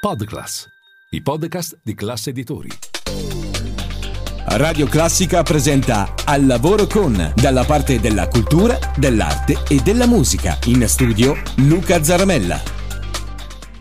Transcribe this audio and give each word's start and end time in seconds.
Podclass, 0.00 0.68
i 1.10 1.20
podcast 1.22 1.80
di 1.82 1.92
classe 1.92 2.30
editori. 2.30 2.68
Radio 4.44 4.86
Classica 4.86 5.42
presenta 5.42 6.14
Al 6.24 6.46
lavoro 6.46 6.86
con, 6.86 7.32
dalla 7.34 7.64
parte 7.64 7.98
della 7.98 8.28
cultura, 8.28 8.78
dell'arte 8.96 9.64
e 9.68 9.80
della 9.80 10.06
musica. 10.06 10.56
In 10.66 10.86
studio 10.86 11.34
Luca 11.56 12.00
Zaramella. 12.04 12.62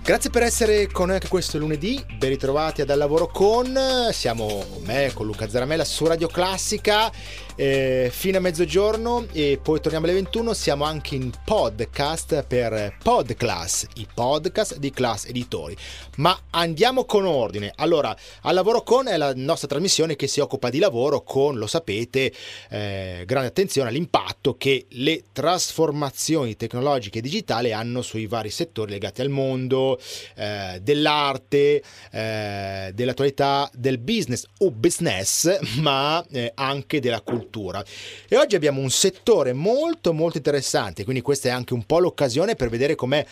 Grazie 0.01 0.31
per 0.31 0.41
essere 0.41 0.88
con 0.88 1.05
noi 1.05 1.15
anche 1.17 1.27
questo 1.27 1.59
lunedì, 1.59 2.04
ben 2.18 2.29
ritrovati 2.29 2.81
ad 2.81 2.89
Al 2.89 2.97
Lavoro 2.97 3.27
Con, 3.27 3.77
siamo 4.11 4.47
con 4.47 4.81
me, 4.86 5.11
con 5.13 5.27
Luca 5.27 5.47
Zaramella 5.47 5.86
su 5.86 6.05
Radio 6.07 6.27
Classica 6.29 7.11
eh, 7.58 8.10
fino 8.14 8.38
a 8.38 8.39
mezzogiorno 8.39 9.26
e 9.34 9.60
poi 9.62 9.82
torniamo 9.82 10.06
alle 10.06 10.14
21, 10.14 10.54
siamo 10.54 10.84
anche 10.84 11.16
in 11.16 11.32
podcast 11.44 12.44
per 12.44 12.96
Podclass, 13.02 13.88
i 13.96 14.07
podcast 14.14 14.78
di 14.78 14.92
Class 14.92 15.26
Editori. 15.26 15.75
Ma 16.18 16.39
andiamo 16.52 17.06
con 17.06 17.25
ordine, 17.25 17.74
allora 17.75 18.15
Al 18.43 18.54
Lavoro 18.54 18.84
Con 18.84 19.07
è 19.07 19.18
la 19.18 19.34
nostra 19.36 19.68
trasmissione 19.68 20.15
che 20.15 20.28
si 20.28 20.39
occupa 20.39 20.70
di 20.70 20.78
lavoro 20.78 21.24
con, 21.24 21.57
lo 21.57 21.65
sapete, 21.65 22.32
eh, 22.70 23.24
grande 23.25 23.48
attenzione 23.48 23.89
all'impatto 23.89 24.56
che 24.56 24.86
le 24.89 25.24
trasformazioni 25.34 26.56
tecnologiche 26.56 27.20
e 27.20 27.21
digitali 27.21 27.74
hanno 27.74 28.04
sui 28.04 28.28
vari 28.28 28.51
settori 28.51 28.92
legati 28.92 29.21
al 29.21 29.29
mondo, 29.29 30.00
eh, 30.36 30.79
dell'arte, 30.82 31.82
eh, 32.12 32.92
dell'attualità, 32.94 33.67
del 33.73 33.98
business 33.98 34.45
o 34.59 34.70
business, 34.70 35.59
ma 35.81 36.23
eh, 36.31 36.52
anche 36.53 37.00
della 37.00 37.22
cultura. 37.22 37.45
E 38.28 38.38
oggi 38.38 38.56
abbiamo 38.56 38.81
un 38.81 38.89
settore 38.89 39.53
molto 39.53 40.14
molto 40.14 40.38
interessante, 40.38 41.03
quindi 41.03 41.22
questa 41.22 41.50
è 41.50 41.52
anche 41.52 41.73
un 41.73 41.86
po' 41.86 42.00
l'occasione 42.00 42.56
per 42.56 42.70
vedere 42.70 42.95
com'è 42.95 43.25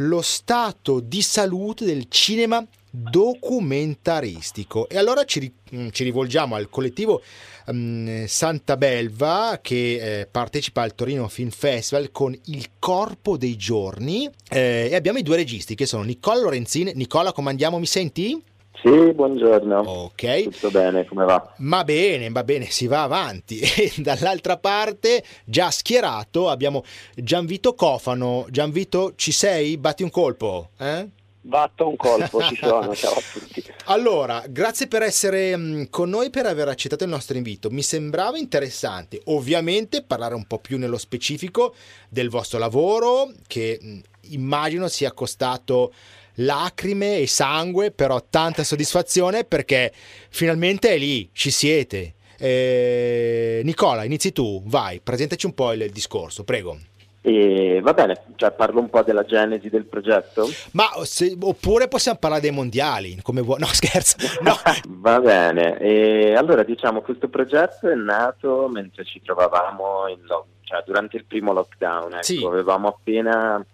lo 0.00 0.22
stato 0.22 1.00
di 1.00 1.22
salute 1.22 1.84
del 1.84 2.06
cinema 2.08 2.64
documentaristico. 2.90 4.88
E 4.88 4.96
allora 4.96 5.24
ci, 5.24 5.52
mm, 5.74 5.88
ci 5.90 6.04
rivolgiamo 6.04 6.54
al 6.54 6.68
collettivo 6.70 7.22
um, 7.66 8.26
Santa 8.26 8.76
Belva 8.76 9.58
che 9.62 10.20
eh, 10.20 10.26
partecipa 10.26 10.82
al 10.82 10.94
Torino 10.94 11.28
Film 11.28 11.50
Festival 11.50 12.10
con 12.10 12.38
Il 12.46 12.70
Corpo 12.78 13.36
dei 13.36 13.56
Giorni 13.56 14.30
eh, 14.48 14.88
e 14.90 14.94
abbiamo 14.94 15.18
i 15.18 15.22
due 15.22 15.36
registi 15.36 15.74
che 15.74 15.86
sono 15.86 16.02
Nicola 16.02 16.40
Lorenzin. 16.40 16.92
Nicola, 16.94 17.32
come 17.32 17.50
andiamo? 17.50 17.78
Mi 17.78 17.86
senti? 17.86 18.42
Sì, 18.80 19.12
buongiorno. 19.12 19.80
Ok. 19.80 20.50
Tutto 20.50 20.70
bene, 20.70 21.04
come 21.04 21.24
va? 21.24 21.52
Va 21.58 21.82
bene, 21.82 22.30
va 22.30 22.44
bene, 22.44 22.66
si 22.70 22.86
va 22.86 23.02
avanti. 23.02 23.58
E 23.78 23.92
dall'altra 23.98 24.56
parte, 24.56 25.22
già 25.44 25.70
schierato, 25.70 26.48
abbiamo 26.48 26.84
Gianvito 27.14 27.74
Cofano. 27.74 28.46
Gianvito, 28.50 29.14
ci 29.16 29.32
sei? 29.32 29.76
Batti 29.78 30.02
un 30.02 30.10
colpo, 30.10 30.70
eh? 30.78 31.08
Batto 31.40 31.88
un 31.88 31.96
colpo, 31.96 32.42
ci 32.42 32.56
sono, 32.56 32.94
ciao 32.96 33.14
a 33.14 33.22
tutti. 33.32 33.64
Allora, 33.86 34.42
grazie 34.48 34.86
per 34.86 35.02
essere 35.02 35.56
mm, 35.56 35.84
con 35.90 36.10
noi, 36.10 36.30
per 36.30 36.46
aver 36.46 36.68
accettato 36.68 37.04
il 37.04 37.10
nostro 37.10 37.36
invito. 37.36 37.70
Mi 37.70 37.82
sembrava 37.82 38.36
interessante, 38.36 39.20
ovviamente, 39.26 40.02
parlare 40.02 40.34
un 40.34 40.46
po' 40.46 40.58
più 40.58 40.78
nello 40.78 40.98
specifico 40.98 41.74
del 42.08 42.28
vostro 42.28 42.58
lavoro, 42.58 43.30
che 43.46 43.80
mm, 43.82 43.98
immagino 44.30 44.88
sia 44.88 45.12
costato 45.12 45.92
lacrime 46.40 47.18
e 47.18 47.26
sangue, 47.26 47.90
però 47.90 48.22
tanta 48.28 48.64
soddisfazione 48.64 49.44
perché 49.44 49.92
finalmente 50.28 50.90
è 50.90 50.98
lì, 50.98 51.30
ci 51.32 51.50
siete. 51.50 52.14
Eh, 52.38 53.60
Nicola, 53.64 54.04
inizi 54.04 54.32
tu, 54.32 54.62
vai, 54.66 55.00
presentaci 55.00 55.46
un 55.46 55.54
po' 55.54 55.72
il 55.72 55.90
discorso, 55.90 56.44
prego. 56.44 56.78
E 57.20 57.80
va 57.82 57.92
bene, 57.94 58.22
cioè 58.36 58.52
parlo 58.52 58.78
un 58.80 58.88
po' 58.88 59.02
della 59.02 59.24
genesi 59.24 59.68
del 59.68 59.84
progetto? 59.86 60.48
Ma 60.70 60.86
se, 61.02 61.36
oppure 61.38 61.88
possiamo 61.88 62.16
parlare 62.18 62.42
dei 62.42 62.52
mondiali, 62.52 63.18
come 63.22 63.40
vuoi. 63.40 63.58
No, 63.58 63.66
scherzo. 63.74 64.16
No. 64.40 64.54
va 64.88 65.20
bene, 65.20 65.78
e 65.78 66.34
allora 66.34 66.62
diciamo 66.62 67.02
questo 67.02 67.28
progetto 67.28 67.88
è 67.90 67.94
nato 67.94 68.68
mentre 68.72 69.04
ci 69.04 69.20
trovavamo 69.20 70.06
in 70.08 70.20
cioè, 70.62 70.82
durante 70.86 71.16
il 71.16 71.24
primo 71.24 71.52
lockdown. 71.52 72.12
Ecco, 72.14 72.22
Sì. 72.22 72.44
avevamo 72.44 72.88
appena 72.88 73.64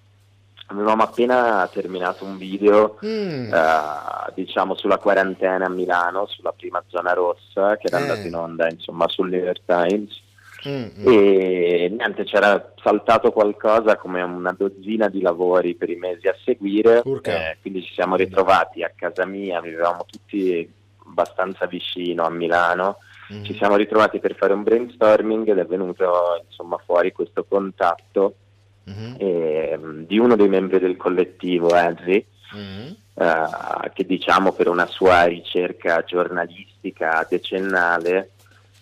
avevamo 0.67 1.03
appena 1.03 1.69
terminato 1.73 2.25
un 2.25 2.37
video 2.39 2.99
Mm. 3.05 3.53
eh, 3.53 4.33
diciamo 4.35 4.75
sulla 4.75 4.99
quarantena 4.99 5.67
a 5.67 5.71
Milano, 5.71 6.27
sulla 6.27 6.53
prima 6.53 6.83
zona 6.89 7.13
rossa 7.13 7.77
che 7.77 7.87
era 7.89 7.99
Eh. 7.99 8.03
andato 8.03 8.27
in 8.27 8.35
onda 8.35 8.69
insomma 8.69 9.09
sul 9.09 9.29
New 9.31 9.43
York 9.43 9.61
Times. 9.67 10.23
Mm, 10.67 11.07
e 11.07 11.95
niente 11.95 12.25
c'era 12.25 12.73
saltato 12.83 13.33
qualcosa 13.33 13.99
come 13.99 14.23
una 14.23 14.55
dozzina 14.57 15.09
di 15.09 15.21
lavori 15.21 15.75
per 15.75 15.91
i 15.91 15.97
mesi 15.97 16.27
a 16.27 16.35
seguire 16.43 17.03
eh, 17.23 17.59
quindi 17.61 17.83
ci 17.83 17.93
siamo 17.93 18.17
ritrovati 18.17 18.83
a 18.83 18.91
casa 18.97 19.27
mia 19.27 19.61
vivevamo 19.61 20.07
tutti 20.11 20.67
abbastanza 21.07 21.67
vicino 21.67 22.25
a 22.25 22.31
Milano 22.31 22.97
Mm. 23.33 23.43
ci 23.45 23.55
siamo 23.57 23.77
ritrovati 23.77 24.19
per 24.21 24.35
fare 24.37 24.53
un 24.53 24.63
brainstorming 24.63 25.49
ed 25.49 25.57
è 25.59 25.65
venuto 25.65 26.43
insomma 26.47 26.77
fuori 26.85 27.11
questo 27.13 27.45
contatto 27.49 28.35
Mhm. 28.85 29.17
ehm, 29.19 30.07
di 30.07 30.19
uno 30.19 30.37
dei 30.37 30.49
membri 30.49 30.79
del 30.79 30.97
collettivo 30.97 31.75
Henry 31.75 32.25
Mm. 32.55 32.91
eh, 33.15 33.91
che 33.95 34.05
diciamo 34.07 34.53
per 34.53 34.69
una 34.69 34.87
sua 34.87 35.25
ricerca 35.25 36.05
giornalistica 36.05 37.27
decennale 37.29 38.31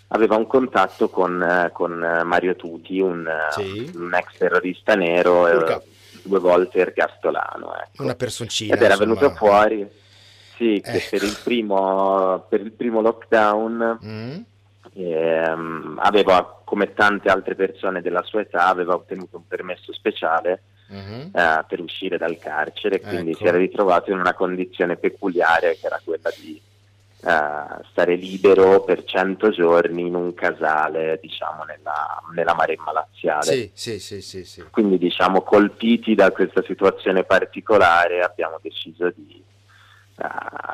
aveva 0.08 0.36
un 0.36 0.46
contatto 0.46 1.08
con, 1.08 1.40
eh, 1.42 1.70
con, 1.72 2.02
eh, 2.04 2.22
Mario 2.24 2.54
Tuti, 2.56 3.00
un, 3.00 3.26
Sì. 3.50 3.90
un 3.94 4.12
ex 4.12 4.36
terrorista 4.36 4.94
nero, 4.94 5.46
eh, 5.48 5.80
due 6.22 6.38
volte 6.38 6.80
ergastolano. 6.80 7.74
Ecco. 7.76 8.02
Una 8.02 8.14
personcina. 8.14 8.74
Ed 8.74 8.82
era 8.82 8.94
insomma. 8.94 9.14
venuto 9.14 9.34
fuori 9.36 9.88
sì, 10.58 10.80
che 10.84 10.90
Ecco. 10.90 11.06
per, 11.10 11.22
il 11.22 11.36
primo, 11.42 12.44
per 12.48 12.60
il 12.60 12.72
primo 12.72 13.00
lockdown 13.00 13.98
Mm. 14.04 14.36
Ehm, 14.94 15.98
aveva, 16.02 16.60
come 16.64 16.92
tante 16.94 17.28
altre 17.28 17.54
persone 17.54 18.00
della 18.02 18.22
sua 18.22 18.40
età, 18.40 18.66
aveva 18.66 18.94
ottenuto 18.94 19.36
un 19.36 19.46
permesso 19.46 19.92
speciale 19.92 20.62
Mhm. 20.88 21.30
eh, 21.34 21.64
per 21.66 21.80
uscire 21.80 22.18
dal 22.18 22.36
carcere, 22.38 23.00
quindi 23.00 23.30
Ecco. 23.30 23.38
si 23.38 23.44
era 23.46 23.56
ritrovato 23.56 24.10
in 24.10 24.18
una 24.18 24.34
condizione 24.34 24.96
peculiare 24.96 25.78
che 25.80 25.86
era 25.86 25.98
quella 26.04 26.30
di 26.38 26.60
eh, 27.24 27.84
stare 27.90 28.16
libero 28.16 28.82
per 28.82 29.04
100 29.04 29.50
giorni 29.50 30.06
in 30.08 30.14
un 30.16 30.34
casale, 30.34 31.18
diciamo, 31.22 31.62
nella, 31.64 32.20
nella 32.34 32.52
Maremma 32.54 32.92
laziale. 32.92 33.70
Sì, 33.72 33.98
sì, 34.00 34.20
sì. 34.20 34.64
Quindi, 34.70 34.98
diciamo, 34.98 35.42
colpiti 35.42 36.14
da 36.16 36.30
questa 36.32 36.62
situazione 36.64 37.22
particolare, 37.22 38.20
abbiamo 38.22 38.58
deciso 38.60 39.10
di, 39.14 39.40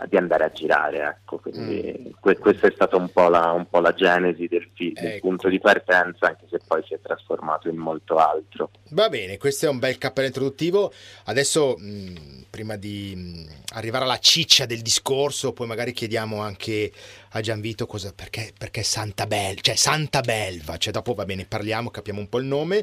di 0.09 0.17
andare 0.17 0.45
a 0.45 0.51
girare. 0.51 0.99
Ecco. 1.21 1.39
Quindi, 1.39 2.15
que- 2.21 2.39
questa 2.39 2.67
è 2.67 2.73
stata 2.75 2.97
un 2.97 3.09
po' 3.11 3.29
la, 3.29 3.53
un 3.53 3.67
po' 3.69 3.81
la 3.81 3.93
genesi 3.95 4.47
del 4.47 4.69
film, 4.75 4.93
il 4.97 5.03
Mm. 5.03 5.07
Ecco. 5.07 5.29
punto 5.29 5.49
di 5.49 5.59
partenza, 5.61 6.27
anche 6.27 6.47
se 6.51 6.59
poi 6.67 6.83
si 6.87 6.95
è 6.95 7.01
trasformato 7.01 7.69
in 7.69 7.77
molto 7.77 8.17
altro. 8.17 8.71
Va 8.91 9.09
bene, 9.09 9.37
questo 9.39 9.67
è 9.67 9.69
un 9.69 9.79
bel 9.79 9.99
cappello 9.99 10.27
introduttivo. 10.27 10.93
Adesso, 11.25 11.77
mh, 11.79 12.45
prima 12.51 12.77
di 12.77 13.15
mh, 13.15 13.77
arrivare 13.77 14.05
alla 14.05 14.19
ciccia 14.19 14.67
del 14.67 14.81
discorso, 14.83 15.53
poi 15.53 15.67
magari 15.67 15.93
chiediamo 15.93 16.41
anche 16.41 16.91
a 17.33 17.41
Gianvito 17.43 17.87
cosa, 17.87 18.13
perché, 18.15 18.53
perché 18.57 18.83
Santa 18.83 19.27
Belva, 19.27 19.61
cioè 19.61 19.75
Santa 19.75 20.21
Belva, 20.23 20.79
cioè 20.79 20.93
dopo 20.93 21.13
va 21.15 21.25
bene, 21.27 21.45
parliamo, 21.45 21.91
capiamo 21.91 22.21
un 22.21 22.29
po' 22.29 22.39
il 22.39 22.47
nome, 22.47 22.83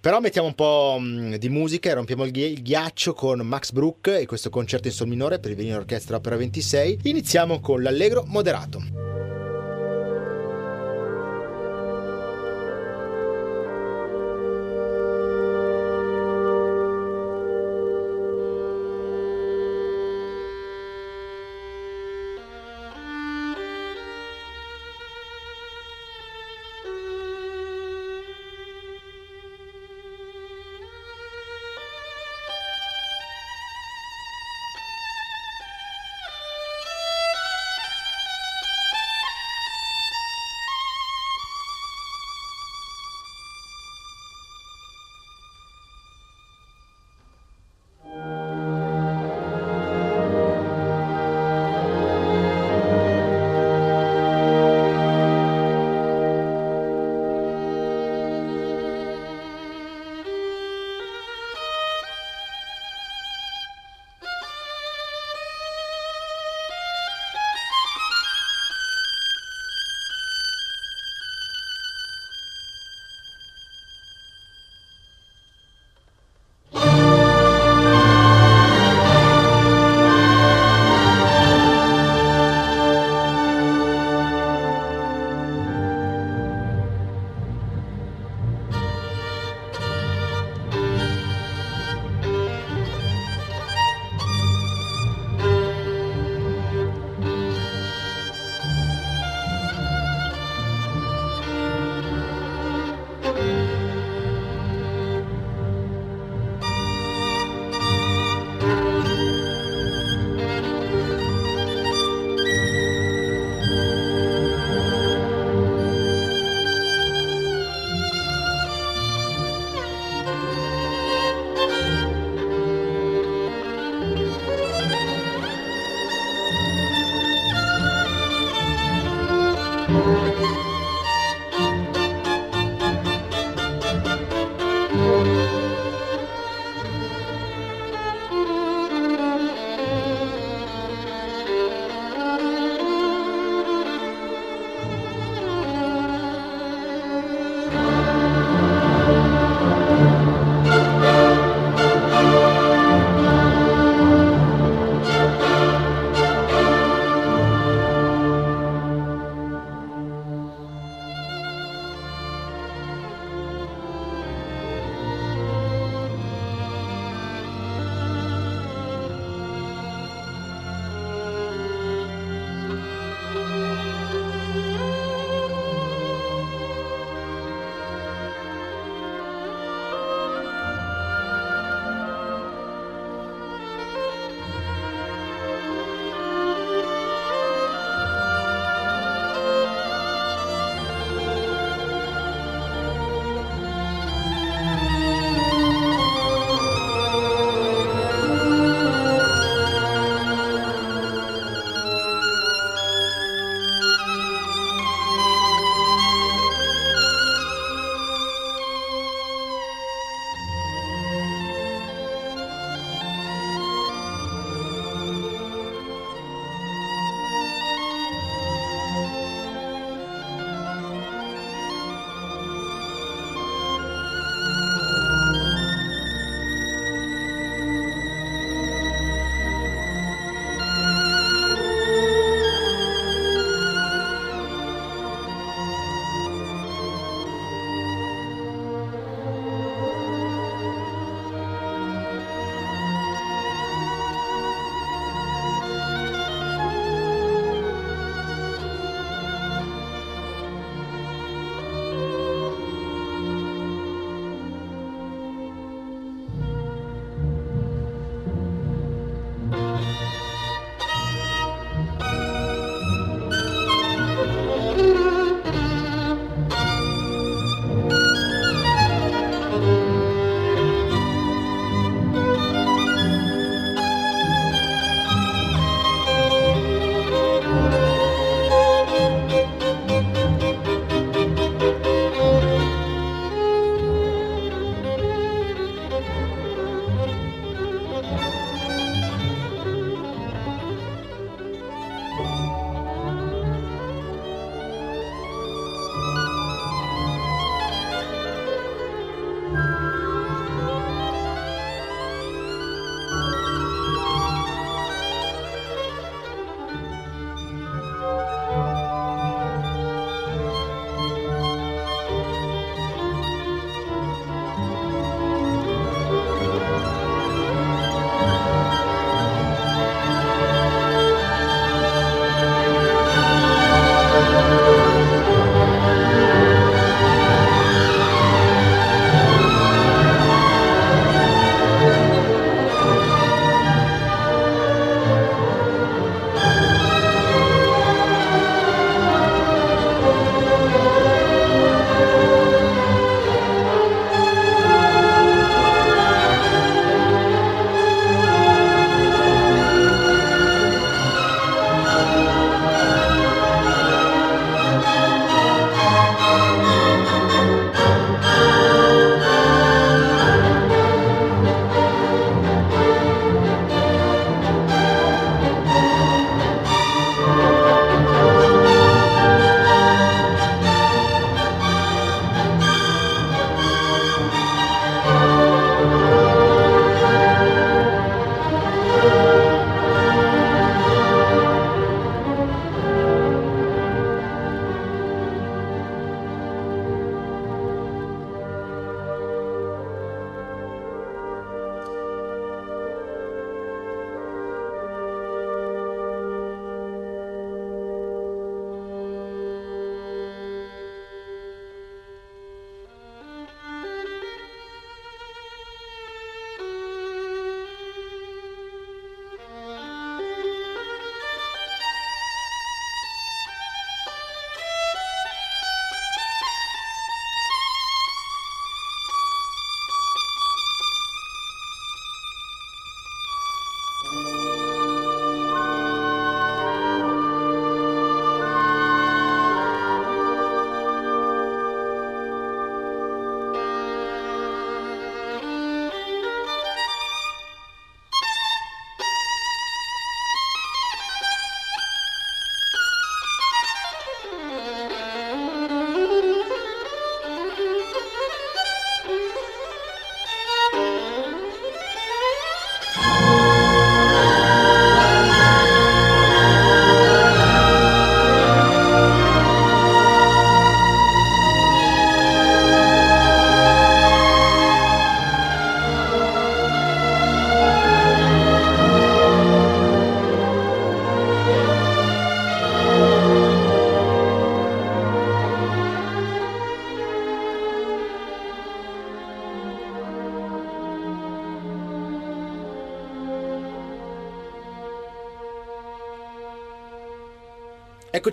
però 0.00 0.20
mettiamo 0.20 0.46
un 0.48 0.54
po' 0.54 0.98
mh, 1.00 1.36
di 1.36 1.48
musica 1.48 1.88
e 1.90 1.94
rompiamo 1.94 2.24
il, 2.24 2.30
ghi- 2.30 2.52
il 2.52 2.62
ghiaccio 2.62 3.14
con 3.14 3.40
Max 3.40 3.72
Brook 3.72 4.08
e 4.08 4.26
questo 4.26 4.50
concerto 4.50 4.86
in 4.88 4.92
sol 4.94 5.08
minore 5.08 5.38
per 5.38 5.50
il 5.50 5.56
Violino 5.56 5.76
Orchestra 5.78 5.94
Opera 6.14 6.36
26. 6.36 7.00
Iniziamo 7.02 7.60
con 7.60 7.82
l'Allegro 7.82 8.24
moderato. 8.26 8.80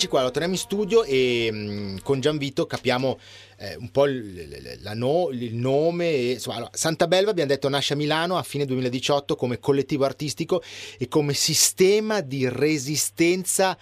Eccoci 0.03 0.17
qua, 0.17 0.23
lo 0.23 0.31
torniamo 0.31 0.55
in 0.55 0.59
studio 0.59 1.05
e 1.05 1.49
mh, 1.49 2.01
con 2.03 2.19
Gianvito 2.19 2.65
capiamo 2.65 3.17
eh, 3.57 3.77
un 3.77 3.89
po' 3.89 4.05
il, 4.05 4.77
no, 4.95 5.29
il 5.31 5.55
nome. 5.55 6.09
E, 6.09 6.31
insomma, 6.31 6.57
allora, 6.57 6.71
Santa 6.73 7.07
Belva 7.07 7.31
abbiamo 7.31 7.49
detto 7.49 7.69
nasce 7.69 7.93
a 7.93 7.95
Milano 7.95 8.35
a 8.35 8.43
fine 8.43 8.65
2018 8.65 9.37
come 9.37 9.59
collettivo 9.59 10.03
artistico 10.03 10.61
e 10.97 11.07
come 11.07 11.33
sistema 11.33 12.19
di 12.19 12.49
resistenza 12.49 13.77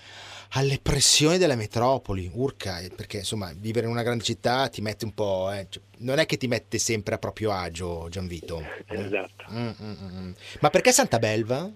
alle 0.49 0.77
pressioni 0.79 1.39
della 1.39 1.55
metropoli, 1.55 2.29
urca, 2.31 2.77
eh, 2.81 2.89
perché 2.89 3.17
insomma 3.17 3.51
vivere 3.57 3.87
in 3.87 3.91
una 3.91 4.03
grande 4.03 4.23
città 4.23 4.67
ti 4.67 4.81
mette 4.81 5.05
un 5.05 5.15
po', 5.15 5.51
eh, 5.51 5.65
cioè, 5.71 5.81
non 5.99 6.19
è 6.19 6.27
che 6.27 6.37
ti 6.37 6.45
mette 6.45 6.77
sempre 6.77 7.15
a 7.15 7.17
proprio 7.17 7.51
agio, 7.51 8.09
Gianvito. 8.09 8.63
Esatto. 8.85 9.45
Mm, 9.49 9.69
mm, 9.69 9.95
mm, 9.99 10.19
mm. 10.19 10.31
Ma 10.59 10.69
perché 10.69 10.91
Santa 10.91 11.17
Belva? 11.17 11.67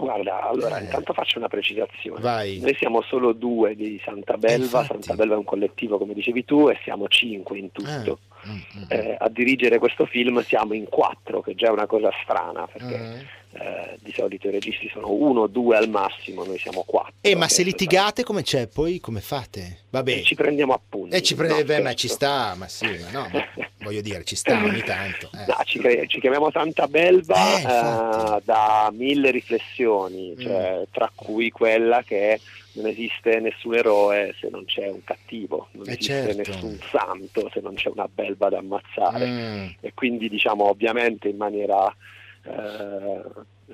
Guarda, 0.00 0.48
allora 0.48 0.78
eh. 0.78 0.84
intanto 0.84 1.12
faccio 1.12 1.38
una 1.38 1.48
precisazione. 1.48 2.20
Vai. 2.20 2.58
Noi 2.60 2.74
siamo 2.76 3.02
solo 3.02 3.32
due 3.32 3.76
di 3.76 4.00
Santa 4.02 4.38
Belva, 4.38 4.82
eh, 4.82 4.86
Santa 4.86 5.14
Belva 5.14 5.34
è 5.34 5.36
un 5.38 5.44
collettivo 5.44 5.98
come 5.98 6.14
dicevi 6.14 6.44
tu 6.46 6.70
e 6.70 6.78
siamo 6.82 7.06
cinque 7.08 7.58
in 7.58 7.70
tutto. 7.70 8.18
Eh. 8.44 8.48
Mm, 8.48 8.54
mm, 8.54 8.84
eh, 8.88 9.16
a 9.18 9.28
dirigere 9.28 9.78
questo 9.78 10.06
film 10.06 10.42
siamo 10.42 10.72
in 10.72 10.88
quattro, 10.88 11.42
che 11.42 11.54
già 11.54 11.66
è 11.66 11.70
una 11.70 11.86
cosa 11.86 12.10
strana 12.22 12.66
perché 12.66 12.98
mm. 12.98 13.60
eh, 13.60 13.98
di 14.00 14.12
solito 14.16 14.48
i 14.48 14.50
registi 14.50 14.88
sono 14.90 15.12
uno 15.12 15.42
o 15.42 15.46
due 15.46 15.76
al 15.76 15.90
massimo, 15.90 16.44
noi 16.44 16.58
siamo 16.58 16.82
quattro. 16.86 17.12
Eh, 17.20 17.36
ma 17.36 17.48
se 17.48 17.62
litigate 17.62 18.24
come 18.24 18.42
c'è? 18.42 18.68
Poi 18.68 18.98
come 19.00 19.20
fate? 19.20 19.80
Vabbè. 19.90 20.12
E 20.12 20.22
ci 20.22 20.34
prendiamo 20.34 20.72
appunto. 20.72 21.14
E 21.14 21.20
ci 21.20 21.34
prende, 21.34 21.76
no, 21.76 21.82
ma 21.82 21.92
ci 21.92 22.08
sta, 22.08 22.54
ma 22.56 22.66
sì, 22.66 22.86
ma 22.86 23.10
no, 23.10 23.28
ma, 23.30 23.44
voglio 23.80 24.00
dire, 24.00 24.24
ci 24.24 24.36
sta 24.36 24.62
ogni 24.62 24.82
tanto. 24.82 25.30
Eh. 25.34 25.44
No, 25.46 25.56
ci, 25.64 25.80
ci, 26.06 26.20
chiamiamo 26.20 26.50
Santa 26.50 26.86
Belva 26.86 27.58
eh, 27.58 28.36
eh, 28.36 28.40
da 28.44 28.90
mille 28.92 29.30
riflessioni, 29.30 30.36
cioè, 30.38 30.84
tra 30.90 31.10
cui 31.14 31.50
quella 31.50 32.02
che 32.02 32.40
non 32.72 32.86
esiste 32.86 33.40
nessun 33.40 33.74
eroe 33.74 34.34
se 34.40 34.48
non 34.50 34.64
c'è 34.64 34.88
un 34.88 35.02
cattivo, 35.02 35.68
non 35.72 35.88
eh 35.88 35.92
esiste 35.92 36.34
certo. 36.34 36.50
nessun 36.50 36.78
santo 36.90 37.50
se 37.52 37.60
non 37.60 37.74
c'è 37.74 37.88
una 37.88 38.08
belva 38.12 38.48
da 38.48 38.58
ammazzare. 38.58 39.26
Mm. 39.26 39.66
E 39.80 39.92
quindi 39.94 40.28
diciamo 40.28 40.68
ovviamente 40.68 41.28
in 41.28 41.36
maniera 41.36 41.94
eh, 42.42 43.22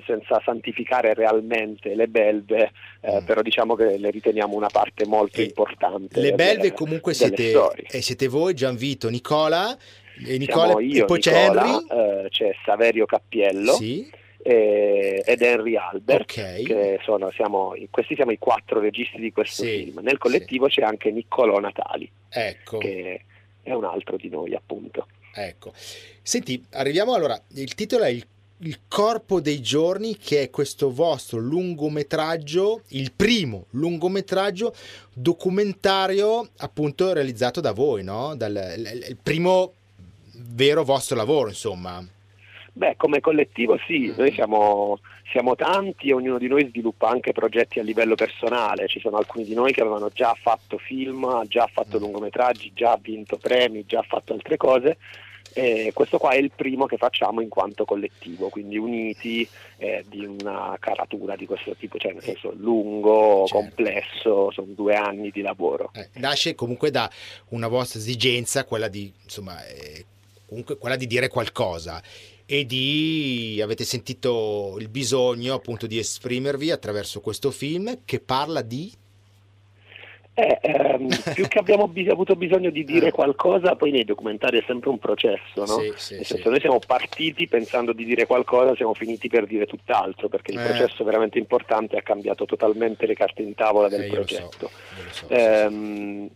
senza 0.05 0.41
santificare 0.43 1.13
realmente 1.13 1.95
le 1.95 2.07
belve, 2.07 2.71
eh, 3.01 3.21
mm. 3.21 3.25
però 3.25 3.41
diciamo 3.41 3.75
che 3.75 3.97
le 3.97 4.11
riteniamo 4.11 4.55
una 4.55 4.69
parte 4.69 5.05
molto 5.05 5.39
e 5.39 5.45
importante. 5.45 6.19
Le 6.19 6.33
belve 6.33 6.61
delle, 6.61 6.73
comunque 6.73 7.13
siete, 7.13 7.53
eh, 7.89 8.01
siete 8.01 8.27
voi, 8.27 8.53
Gianvito, 8.53 9.09
Nicola, 9.09 9.75
e, 10.25 10.37
Nicola, 10.37 10.79
io, 10.81 11.03
e 11.03 11.05
poi 11.05 11.17
Nicola, 11.17 11.19
c'è 11.19 11.45
Henry. 11.45 12.25
Eh, 12.25 12.29
c'è 12.29 12.55
Saverio 12.65 13.05
Cappiello. 13.05 13.73
Sì 13.73 14.25
eh, 14.47 15.21
ed 15.25 15.41
Henry 15.41 15.75
Albert, 15.75 16.31
okay. 16.31 16.97
sono, 17.03 17.29
siamo, 17.31 17.73
questi 17.89 18.15
siamo 18.15 18.31
i 18.31 18.37
quattro 18.37 18.79
registi 18.79 19.19
di 19.19 19.33
questo 19.33 19.63
sì, 19.63 19.83
film. 19.83 19.99
Nel 20.01 20.17
collettivo 20.17 20.69
sì. 20.69 20.79
c'è 20.79 20.85
anche 20.85 21.11
Niccolò 21.11 21.59
Natali, 21.59 22.09
ecco. 22.29 22.77
che 22.77 23.21
è 23.61 23.73
un 23.73 23.83
altro 23.83 24.15
di 24.15 24.29
noi 24.29 24.55
appunto. 24.55 25.07
Ecco. 25.33 25.73
Senti, 25.75 26.63
arriviamo 26.71 27.13
allora, 27.13 27.37
il 27.55 27.75
titolo 27.75 28.05
è 28.05 28.09
il, 28.09 28.25
il 28.59 28.79
Corpo 28.87 29.41
dei 29.41 29.61
giorni, 29.61 30.15
che 30.15 30.43
è 30.43 30.49
questo 30.49 30.93
vostro 30.93 31.39
lungometraggio, 31.39 32.83
il 32.89 33.11
primo 33.11 33.65
lungometraggio 33.71 34.73
documentario 35.13 36.51
appunto 36.59 37.11
realizzato 37.11 37.59
da 37.59 37.73
voi, 37.73 38.01
no? 38.01 38.33
Dal, 38.33 38.75
il 39.09 39.17
primo 39.21 39.73
vero 40.39 40.83
vostro 40.83 41.15
lavoro, 41.15 41.49
insomma. 41.49 42.05
Beh, 42.73 42.95
come 42.95 43.21
collettivo 43.21 43.77
sì, 43.87 44.13
noi 44.15 44.31
siamo, 44.33 44.99
siamo, 45.31 45.55
tanti 45.55 46.09
e 46.09 46.13
ognuno 46.13 46.37
di 46.37 46.47
noi 46.47 46.67
sviluppa 46.67 47.09
anche 47.09 47.31
progetti 47.31 47.79
a 47.79 47.83
livello 47.83 48.13
personale, 48.13 48.87
ci 48.87 48.99
sono 48.99 49.17
alcuni 49.17 49.45
di 49.45 49.55
noi 49.55 49.71
che 49.71 49.81
avevano 49.81 50.09
già 50.13 50.35
fatto 50.39 50.77
film, 50.77 51.43
già 51.47 51.67
fatto 51.71 51.97
lungometraggi, 51.97 52.73
già 52.75 52.97
vinto 53.01 53.37
premi, 53.37 53.85
già 53.87 54.03
fatto 54.03 54.33
altre 54.33 54.57
cose 54.57 54.97
e 55.57 55.91
questo 55.91 56.19
qua 56.19 56.31
è 56.31 56.37
il 56.37 56.51
primo 56.55 56.85
che 56.85 56.97
facciamo 56.97 57.41
in 57.41 57.49
quanto 57.49 57.83
collettivo, 57.83 58.49
quindi 58.49 58.77
uniti 58.77 59.47
eh, 59.77 60.05
di 60.07 60.23
una 60.23 60.77
caratura 60.79 61.35
di 61.35 61.47
questo 61.47 61.75
tipo, 61.75 61.97
cioè 61.97 62.13
nel 62.13 62.21
senso 62.21 62.53
lungo, 62.55 63.45
certo. 63.47 63.63
complesso, 63.63 64.51
sono 64.51 64.67
due 64.75 64.95
anni 64.95 65.31
di 65.31 65.41
lavoro. 65.41 65.89
Eh, 65.93 66.09
nasce 66.19 66.53
comunque 66.53 66.91
da 66.91 67.09
una 67.49 67.67
vostra 67.67 67.99
esigenza, 67.99 68.65
quella 68.65 68.87
di, 68.87 69.11
insomma, 69.23 69.65
eh, 69.65 70.05
comunque 70.47 70.77
quella 70.77 70.95
di 70.95 71.07
dire 71.07 71.27
qualcosa 71.27 72.01
e 72.45 72.65
di 72.65 73.59
avete 73.61 73.83
sentito 73.83 74.77
il 74.79 74.87
bisogno 74.87 75.53
appunto 75.53 75.85
di 75.85 75.99
esprimervi 75.99 76.71
attraverso 76.71 77.19
questo 77.19 77.51
film 77.51 77.99
che 78.05 78.19
parla 78.19 78.61
di 78.61 78.91
eh, 80.39 80.59
ehm, 80.61 81.07
più 81.33 81.47
che 81.47 81.57
abbiamo 81.57 81.87
bis- 81.87 82.09
avuto 82.09 82.35
bisogno 82.35 82.69
di 82.69 82.83
dire 82.83 83.07
eh. 83.07 83.11
qualcosa, 83.11 83.75
poi 83.75 83.89
nei 83.89 84.05
documentari 84.05 84.59
è 84.59 84.63
sempre 84.67 84.89
un 84.89 84.99
processo, 84.99 85.65
no? 85.65 85.65
Sì, 85.65 85.93
sì, 85.95 86.15
Nel 86.15 86.25
senso, 86.25 86.43
sì. 86.43 86.49
noi 86.49 86.59
siamo 86.59 86.79
partiti 86.85 87.47
pensando 87.47 87.91
di 87.91 88.05
dire 88.05 88.27
qualcosa, 88.27 88.75
siamo 88.75 88.93
finiti 88.93 89.29
per 89.29 89.47
dire 89.47 89.65
tutt'altro, 89.65 90.29
perché 90.29 90.51
il 90.51 90.59
eh. 90.59 90.63
processo 90.63 91.03
veramente 91.03 91.39
importante 91.39 91.97
ha 91.97 92.03
cambiato 92.03 92.45
totalmente 92.45 93.07
le 93.07 93.15
carte 93.15 93.41
in 93.41 93.55
tavola 93.55 93.89
del 93.89 94.03
eh, 94.03 94.09
progetto. 94.09 94.69
Lo 94.69 95.09
so, 95.09 95.25
lo 95.25 95.27
so, 95.27 95.29
ehm, 95.29 96.29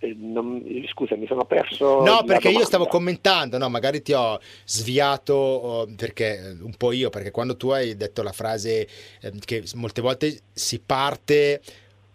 eh, 0.00 0.14
non, 0.16 0.64
scusa, 0.92 1.16
mi 1.16 1.26
sono 1.26 1.44
perso. 1.44 2.02
No, 2.04 2.22
perché 2.24 2.50
io 2.50 2.64
stavo 2.64 2.86
commentando, 2.86 3.58
no, 3.58 3.68
magari 3.68 4.00
ti 4.00 4.12
ho 4.12 4.38
sviato 4.64 5.88
perché 5.96 6.38
eh, 6.38 6.50
un 6.62 6.74
po' 6.76 6.92
io, 6.92 7.10
perché 7.10 7.32
quando 7.32 7.56
tu 7.56 7.70
hai 7.70 7.96
detto 7.96 8.22
la 8.22 8.32
frase 8.32 8.88
eh, 9.20 9.32
che 9.44 9.64
molte 9.74 10.00
volte 10.00 10.40
si 10.52 10.78
parte 10.78 11.60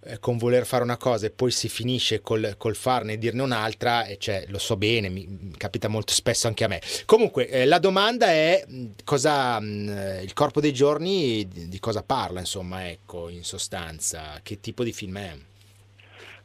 eh, 0.06 0.20
con 0.20 0.38
voler 0.38 0.66
fare 0.66 0.84
una 0.84 0.96
cosa 0.96 1.25
e 1.25 1.32
poi 1.32 1.52
si 1.52 1.68
finisce 1.68 2.22
col, 2.22 2.56
col 2.58 2.75
farne 2.75 3.13
e 3.13 3.18
dirne 3.18 3.42
un'altra, 3.42 4.06
e 4.06 4.18
cioè, 4.18 4.46
lo 4.48 4.60
so 4.60 4.78
bene, 4.78 5.10
mi, 5.10 5.28
mi 5.28 5.58
capita 5.58 5.90
molto 5.90 6.13
spesso 6.13 6.48
anche 6.48 6.63
a 6.63 6.70
me. 6.70 6.82
Comunque, 7.06 7.66
la 7.66 7.80
domanda 7.80 8.28
è 8.28 8.66
cosa 9.04 9.60
mh, 9.60 10.22
il 10.24 10.32
corpo 10.32 10.62
dei 10.62 10.72
giorni 10.72 11.46
di, 11.50 11.68
di 11.68 11.80
cosa 11.80 12.02
parla, 12.02 12.40
insomma, 12.40 12.90
ecco, 12.90 13.28
in 13.28 13.44
sostanza, 13.44 14.40
che 14.42 14.62
tipo 14.62 14.86
di 14.86 14.94
film 14.94 15.18
è? 15.18 15.38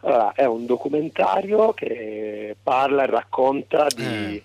Allora, 0.01 0.33
è 0.33 0.45
un 0.45 0.67
documentario 0.67 1.73
che 1.73 2.57
parla 2.63 3.03
e 3.03 3.07
racconta 3.07 3.87
di 3.95 4.37
eh. 4.37 4.43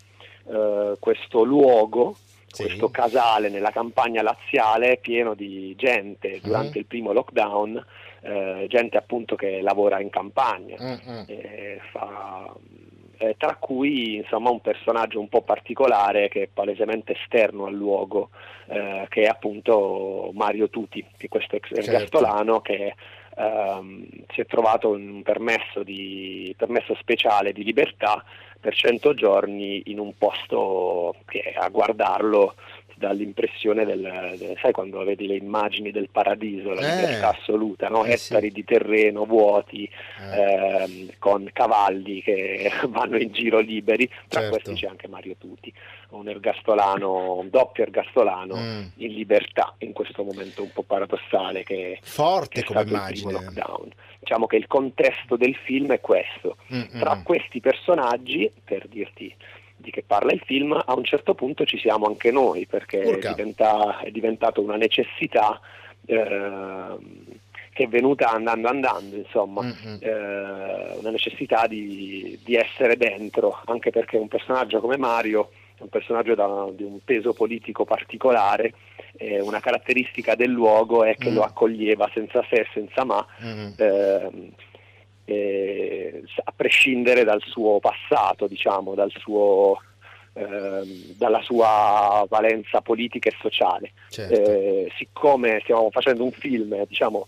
eh, 0.52 0.96
questo 1.00 1.44
luogo, 1.44 2.16
sì. 2.48 2.64
questo 2.64 2.90
casale 2.90 3.50
nella 3.50 3.72
campagna 3.72 4.24
laziale 4.24 4.98
pieno 4.98 5.36
di 5.36 5.76
gente 5.78 6.40
durante 6.42 6.78
uh-huh. 6.78 6.80
il 6.80 6.86
primo 6.86 7.14
lockdown, 7.14 7.86
eh, 8.22 8.66
gente 8.68 8.98
appunto 8.98 9.36
che 9.36 9.62
lavora 9.62 10.00
in 10.00 10.10
campagna, 10.10 10.76
fa, 11.92 12.54
eh, 13.24 13.36
tra 13.38 13.56
cui 13.56 14.16
insomma, 14.16 14.50
un 14.50 14.60
personaggio 14.60 15.20
un 15.20 15.30
po' 15.30 15.42
particolare 15.42 16.28
che 16.28 16.44
è 16.44 16.50
palesemente 16.52 17.14
esterno 17.14 17.66
al 17.66 17.74
luogo, 17.74 18.30
eh, 18.68 19.06
che 19.10 19.22
è 19.24 19.28
appunto 19.28 20.32
Mario 20.34 20.70
Tuti, 20.70 21.06
che 21.16 21.28
è 21.28 21.30
questo 21.30 21.56
ex 21.56 21.68
certo. 21.68 21.92
ergastolano 21.92 22.60
che 22.62 22.96
ehm, 23.38 24.06
si 24.34 24.42
è 24.42 24.46
trovato 24.46 24.90
un 24.90 25.22
permesso, 25.24 25.84
di, 25.84 26.54
permesso 26.58 26.96
speciale 26.96 27.54
di 27.54 27.64
libertà 27.64 28.24
per 28.60 28.74
100 28.74 29.14
giorni 29.14 29.84
in 29.88 30.00
un 30.00 30.18
posto 30.18 31.16
che 31.26 31.54
a 31.56 31.68
guardarlo 31.68 32.56
ti 32.88 32.96
dà 33.00 33.12
l'impressione 33.12 33.86
del, 33.86 34.36
del, 34.38 34.58
sai 34.62 34.72
quando 34.72 35.04
vedi 35.04 35.28
le 35.28 35.36
immagini 35.36 35.92
del 35.92 36.10
paradiso, 36.10 36.74
la 36.74 36.82
eh, 36.82 36.96
libertà 36.96 37.30
assoluta, 37.30 37.90
no? 37.90 38.06
eh, 38.06 38.14
ettari 38.14 38.48
sì. 38.48 38.54
di 38.54 38.64
terreno 38.64 39.26
vuoti 39.26 39.84
eh. 39.84 40.40
ehm, 40.40 41.10
con 41.20 41.50
cavalli 41.52 42.22
che 42.22 42.72
vanno 42.88 43.18
in 43.18 43.32
giro 43.32 43.60
liberi, 43.60 44.08
tra 44.28 44.42
certo. 44.42 44.50
questi 44.50 44.74
c'è 44.74 44.88
anche 44.88 45.08
Mario 45.08 45.36
Tuti 45.38 45.74
un 46.18 46.30
ergastolano, 46.30 47.34
un 47.36 47.50
doppio 47.50 47.84
ergastolano 47.84 48.56
mm. 48.56 48.82
in 48.98 49.14
libertà 49.14 49.74
in 49.80 49.94
questo 49.94 50.24
momento 50.24 50.64
un 50.64 50.72
po' 50.72 50.84
paradossale 50.84 51.64
che, 51.64 52.00
Forte 52.02 52.62
che 52.62 52.68
come 52.68 52.84
immagine. 52.84 53.32
lockdown. 53.32 53.92
Diciamo 54.20 54.48
che 54.48 54.56
il 54.56 54.68
contesto 54.68 55.36
del 55.36 55.56
film 55.56 55.92
è 55.92 56.00
questo. 56.00 56.58
Mm-hmm. 56.74 57.00
Tra 57.00 57.22
questi 57.24 57.60
personaggi, 57.60 58.50
per 58.64 58.88
dirti 58.88 59.36
di 59.76 59.92
che 59.92 60.04
parla 60.06 60.32
il 60.32 60.42
film, 60.46 60.72
a 60.74 60.94
un 60.94 61.04
certo 61.04 61.34
punto 61.34 61.66
ci 61.66 61.78
siamo 61.78 62.06
anche 62.06 62.32
noi 62.32 62.66
perché 62.66 63.02
è, 63.02 63.18
diventa, 63.18 64.00
è, 64.00 64.12
diventato 64.12 64.62
una 64.62 64.78
necessità 64.78 65.60
eh, 66.06 66.98
che 67.74 67.84
è 67.84 67.88
venuta 67.88 68.32
andando 68.32 68.70
andando, 68.70 69.16
insomma, 69.16 69.64
mm-hmm. 69.64 69.98
eh, 70.00 70.96
una 71.00 71.10
necessità 71.10 71.68
di, 71.68 72.40
di 72.44 72.56
essere 72.56 72.96
dentro, 72.96 73.60
anche 73.66 73.90
perché 73.90 74.16
un 74.16 74.28
personaggio 74.28 74.80
come 74.80 74.96
Mario 74.96 75.50
un 75.84 75.90
personaggio 75.90 76.36
da, 76.36 76.68
di 76.74 76.84
un 76.84 77.00
peso 77.04 77.34
politico 77.34 77.86
particolare, 77.86 78.74
eh, 79.18 79.42
una 79.42 79.60
caratteristica 79.60 80.36
del 80.36 80.50
luogo 80.50 81.04
è 81.04 81.16
che 81.16 81.30
mm. 81.30 81.36
lo 81.36 81.44
accoglieva 81.44 82.10
senza 82.14 82.44
se 82.50 82.56
e 82.56 82.68
senza 82.74 83.04
ma, 83.04 83.26
mm. 83.44 83.72
eh, 83.78 84.52
eh, 85.26 86.24
a 86.44 86.54
prescindere 86.56 87.24
dal 87.24 87.42
suo 87.42 87.80
passato, 87.80 88.48
diciamo, 88.48 88.96
dal 88.96 89.12
suo, 89.12 89.80
ehm, 90.34 91.16
dalla 91.18 91.42
sua 91.42 92.26
valenza 92.28 92.82
politica 92.82 93.30
e 93.30 93.36
sociale. 93.40 93.92
Certo. 94.10 94.92
Siccome 94.98 95.60
stiamo 95.64 95.90
facendo 95.92 96.24
un 96.24 96.32
film, 96.32 96.86
diciamo, 96.88 97.28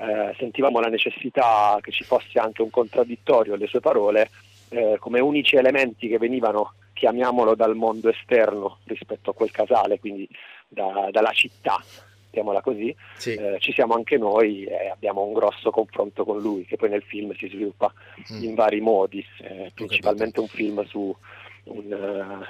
eh, 0.00 0.34
sentivamo 0.38 0.80
la 0.80 0.88
necessità 0.88 1.78
che 1.82 1.92
ci 1.92 2.04
fosse 2.04 2.38
anche 2.38 2.62
un 2.62 2.70
contraddittorio 2.70 3.54
alle 3.54 3.66
sue 3.66 3.80
parole 3.80 4.30
eh, 4.70 4.96
come 4.98 5.20
unici 5.20 5.56
elementi 5.56 6.08
che 6.08 6.18
venivano, 6.18 6.74
chiamiamolo, 7.00 7.54
dal 7.54 7.74
mondo 7.74 8.10
esterno 8.10 8.80
rispetto 8.84 9.30
a 9.30 9.34
quel 9.34 9.50
casale, 9.50 9.98
quindi 9.98 10.28
da, 10.68 11.08
dalla 11.10 11.32
città, 11.32 11.82
mettiamola 12.24 12.60
così, 12.60 12.94
sì. 13.16 13.32
eh, 13.32 13.56
ci 13.58 13.72
siamo 13.72 13.94
anche 13.94 14.18
noi 14.18 14.64
e 14.64 14.90
abbiamo 14.90 15.22
un 15.22 15.32
grosso 15.32 15.70
confronto 15.70 16.26
con 16.26 16.38
lui 16.38 16.66
che 16.66 16.76
poi 16.76 16.90
nel 16.90 17.02
film 17.02 17.34
si 17.36 17.48
sviluppa 17.48 17.90
mm. 18.34 18.42
in 18.42 18.54
vari 18.54 18.80
modi, 18.80 19.24
eh, 19.40 19.72
principalmente 19.74 20.40
un 20.40 20.48
film 20.48 20.84
su 20.84 21.16
un, 21.64 22.44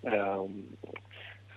uh, 0.00 0.08
um, 0.08 0.66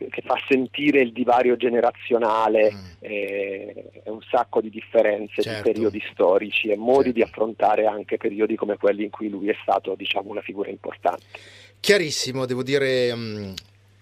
che 0.09 0.21
fa 0.23 0.35
sentire 0.47 1.01
il 1.01 1.11
divario 1.11 1.55
generazionale 1.57 2.71
mm. 2.71 2.85
e, 2.99 3.91
e, 4.03 4.09
un 4.09 4.21
sacco 4.29 4.61
di 4.61 4.69
differenze 4.69 5.41
certo. 5.41 5.63
di 5.63 5.73
periodi 5.73 6.03
storici 6.11 6.69
e 6.69 6.75
modi 6.75 7.05
certo. 7.05 7.11
di 7.13 7.21
affrontare 7.23 7.85
anche 7.85 8.17
periodi 8.17 8.55
come 8.55 8.77
quelli 8.77 9.03
in 9.03 9.09
cui 9.09 9.29
lui 9.29 9.49
è 9.49 9.55
stato 9.61 9.95
diciamo 9.95 10.29
una 10.29 10.41
figura 10.41 10.69
importante. 10.69 11.23
Chiarissimo, 11.79 12.45
devo 12.45 12.63
dire 12.63 13.11
um, 13.11 13.53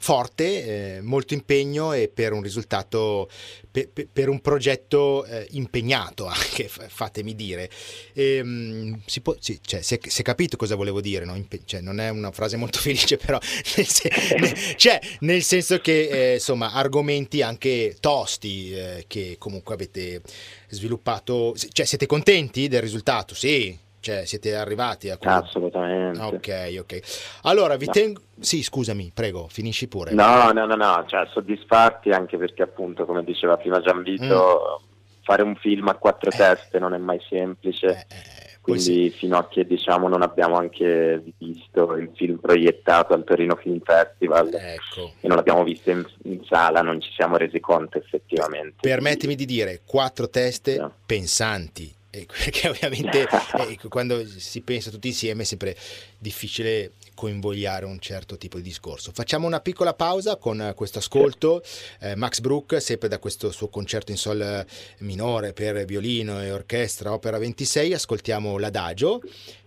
forte, 0.05 0.97
eh, 0.97 1.01
molto 1.01 1.33
impegno 1.33 1.91
e 1.91 2.09
per 2.09 2.31
un 2.31 2.43
risultato, 2.43 3.27
per, 3.71 3.89
per 3.89 4.29
un 4.29 4.39
progetto 4.39 5.25
eh, 5.25 5.47
impegnato 5.53 6.27
anche, 6.29 6.67
fatemi 6.69 7.33
dire. 7.33 7.67
E, 8.13 8.39
um, 8.39 9.01
si, 9.07 9.21
può, 9.21 9.35
sì, 9.39 9.59
cioè, 9.65 9.81
si, 9.81 9.95
è, 9.95 9.99
si, 10.07 10.21
è, 10.21 10.23
capito 10.23 10.57
cosa 10.57 10.75
volevo 10.75 11.01
dire, 11.01 11.25
no? 11.25 11.35
Impe- 11.35 11.63
cioè, 11.65 11.81
non 11.81 11.99
è 11.99 12.09
una 12.09 12.31
frase 12.31 12.55
molto 12.55 12.77
felice, 12.85 13.17
però 13.17 13.39
nel, 13.77 13.87
sen- 13.87 14.75
cioè, 14.75 14.99
nel 15.21 15.41
senso 15.41 15.79
che 15.79 16.07
eh, 16.07 16.33
insomma 16.35 16.71
argomenti 16.73 17.41
anche 17.41 17.97
tosti 17.99 18.73
eh, 18.75 19.05
che 19.07 19.37
comunque 19.39 19.73
avete 19.73 20.21
sviluppato, 20.69 21.55
cioè 21.71 21.85
siete 21.87 22.05
contenti 22.05 22.67
del 22.67 22.81
risultato? 22.81 23.33
Sì, 23.33 23.75
cioè, 24.05 24.25
siete 24.25 24.55
arrivati 24.55 25.09
a 25.09 25.17
quello? 25.17 25.37
Assolutamente. 25.37 26.21
Ok, 26.21 26.77
ok. 26.79 27.39
Allora, 27.41 27.75
vi 27.75 27.87
no. 27.87 27.91
tengo... 27.91 28.21
Sì, 28.39 28.61
scusami, 28.61 29.11
prego, 29.11 29.47
finisci 29.49 29.87
pure. 29.87 30.13
No, 30.13 30.51
no, 30.51 30.67
no, 30.67 30.75
no, 30.75 31.03
cioè, 31.07 31.25
soddisfatti 31.31 32.11
anche 32.11 32.37
perché 32.37 32.61
appunto, 32.61 33.05
come 33.05 33.23
diceva 33.23 33.57
prima 33.57 33.81
Gianvito, 33.81 34.79
mm. 34.83 35.23
fare 35.23 35.41
un 35.41 35.55
film 35.55 35.87
a 35.87 35.95
quattro 35.95 36.29
eh. 36.29 36.35
teste 36.35 36.77
non 36.77 36.93
è 36.93 36.99
mai 36.99 37.19
semplice. 37.27 37.87
Eh, 37.87 38.05
eh, 38.15 38.57
quindi 38.61 39.09
sì. 39.09 39.09
fino 39.09 39.37
a 39.39 39.47
che 39.47 39.65
diciamo 39.65 40.07
non 40.07 40.21
abbiamo 40.21 40.55
anche 40.55 41.23
visto 41.39 41.95
il 41.95 42.11
film 42.15 42.37
proiettato 42.37 43.13
al 43.13 43.23
Torino 43.23 43.55
Film 43.55 43.79
Festival 43.83 44.51
ecco. 44.53 45.13
e 45.19 45.27
non 45.27 45.37
l'abbiamo 45.37 45.63
visto 45.63 45.91
in, 45.91 46.03
in, 46.23 46.43
sala 46.45 46.81
non 46.81 46.99
ci 46.99 47.11
siamo 47.15 47.37
resi 47.37 47.59
conto 47.59 47.99
effettivamente. 47.99 48.77
Permettimi 48.81 49.35
di 49.35 49.45
dire, 49.45 49.81
quattro 49.85 50.29
teste 50.29 50.73
sì. 50.73 50.85
pensanti 51.05 51.94
perché 52.25 52.69
ovviamente 52.69 53.27
eh, 53.59 53.77
quando 53.89 54.25
si 54.27 54.61
pensa 54.61 54.89
tutti 54.89 55.07
insieme 55.07 55.41
è 55.41 55.45
sempre 55.45 55.75
difficile 56.17 56.93
coinvogliare 57.13 57.85
un 57.85 57.99
certo 57.99 58.37
tipo 58.37 58.57
di 58.57 58.63
discorso. 58.63 59.11
Facciamo 59.13 59.47
una 59.47 59.59
piccola 59.59 59.93
pausa 59.93 60.37
con 60.37 60.73
questo 60.75 60.99
ascolto. 60.99 61.63
Eh, 61.99 62.15
Max 62.15 62.39
Brook, 62.39 62.81
sempre 62.81 63.07
da 63.07 63.19
questo 63.19 63.51
suo 63.51 63.69
concerto 63.69 64.11
in 64.11 64.17
sol 64.17 64.65
minore 64.99 65.53
per 65.53 65.85
violino 65.85 66.41
e 66.41 66.51
orchestra, 66.51 67.11
opera 67.11 67.37
26, 67.37 67.93
ascoltiamo 67.93 68.57
l'adagio 68.57 69.21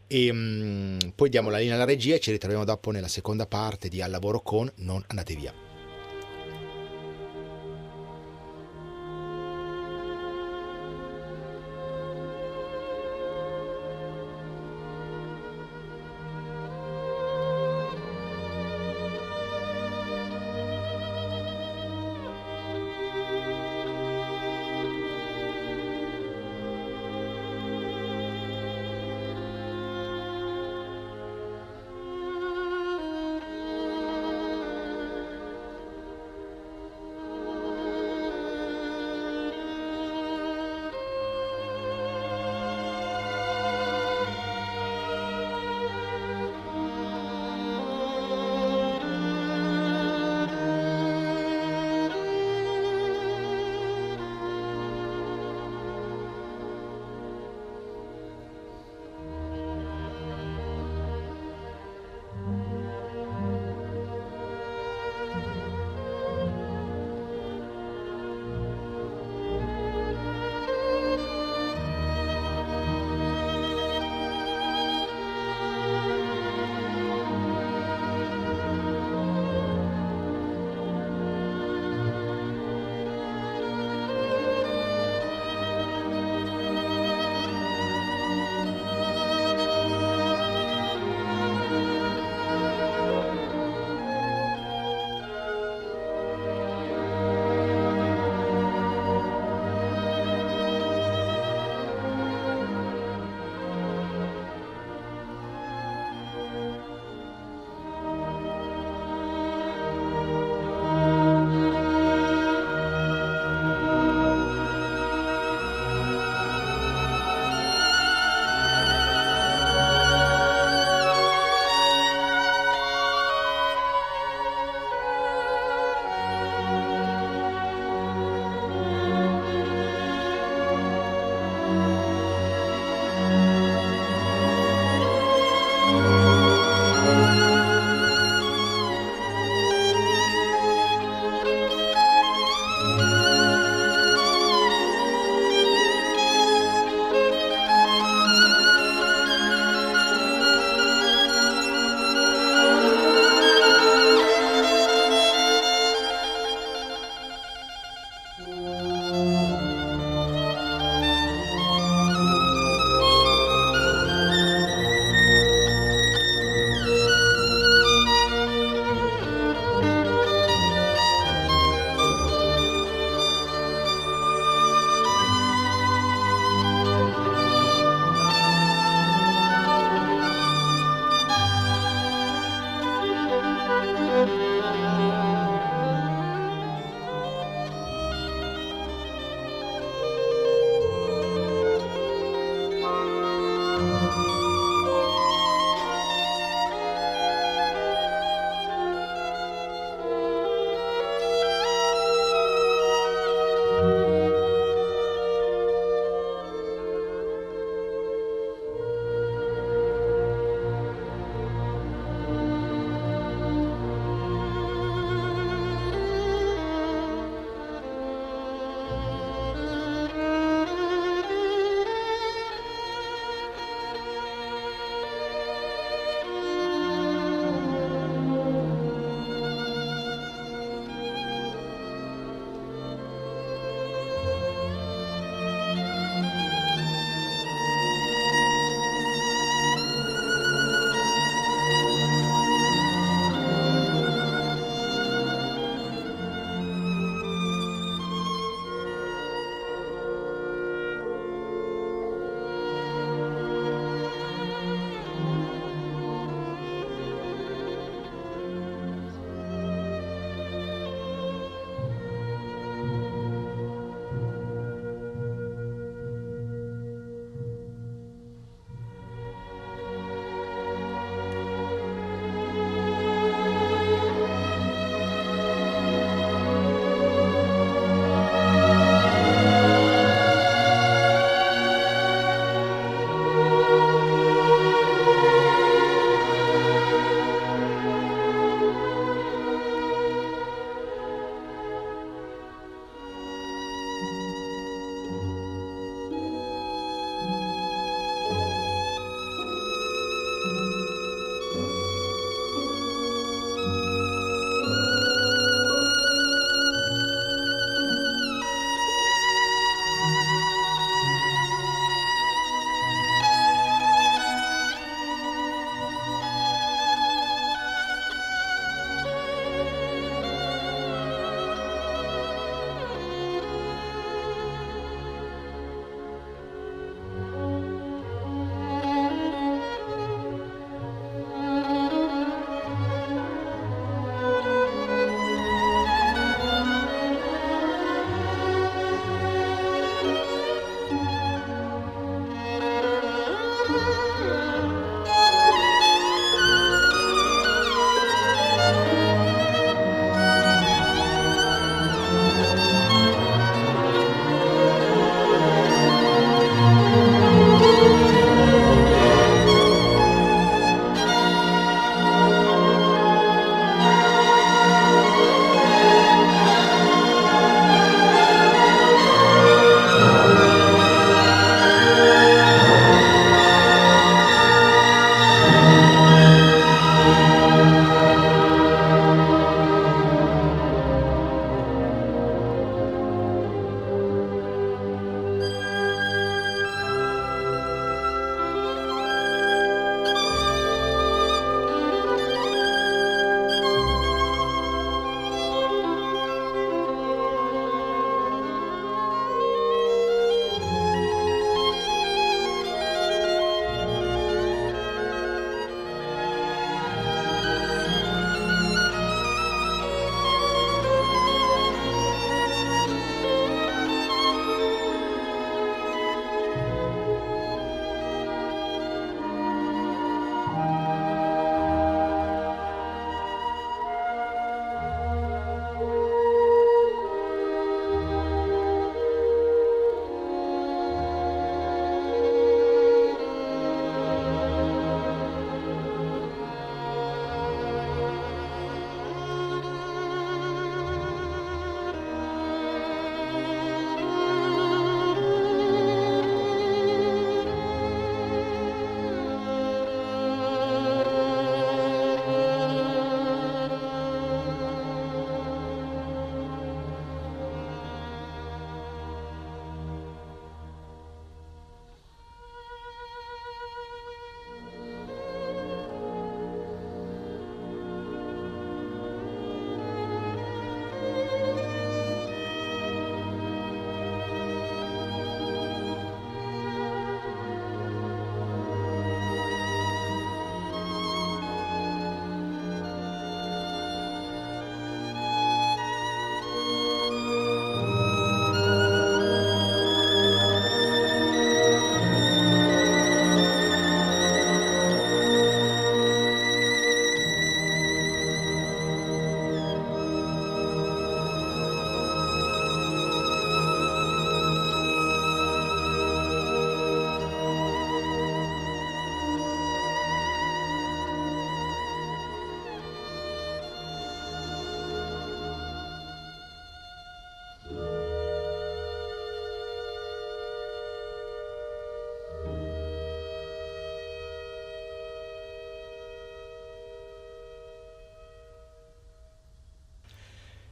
e 0.07 0.31
um, 0.31 0.99
poi 1.15 1.29
diamo 1.29 1.51
la 1.51 1.59
linea 1.59 1.75
alla 1.75 1.85
regia 1.85 2.15
e 2.15 2.21
ci 2.21 2.31
ritroviamo 2.31 2.65
dopo 2.65 2.91
nella 2.91 3.09
seconda 3.09 3.47
parte 3.47 3.89
di 3.89 4.01
Al 4.01 4.11
lavoro 4.11 4.41
con 4.41 4.71
Non 4.77 5.05
andate 5.07 5.35
via. 5.35 5.68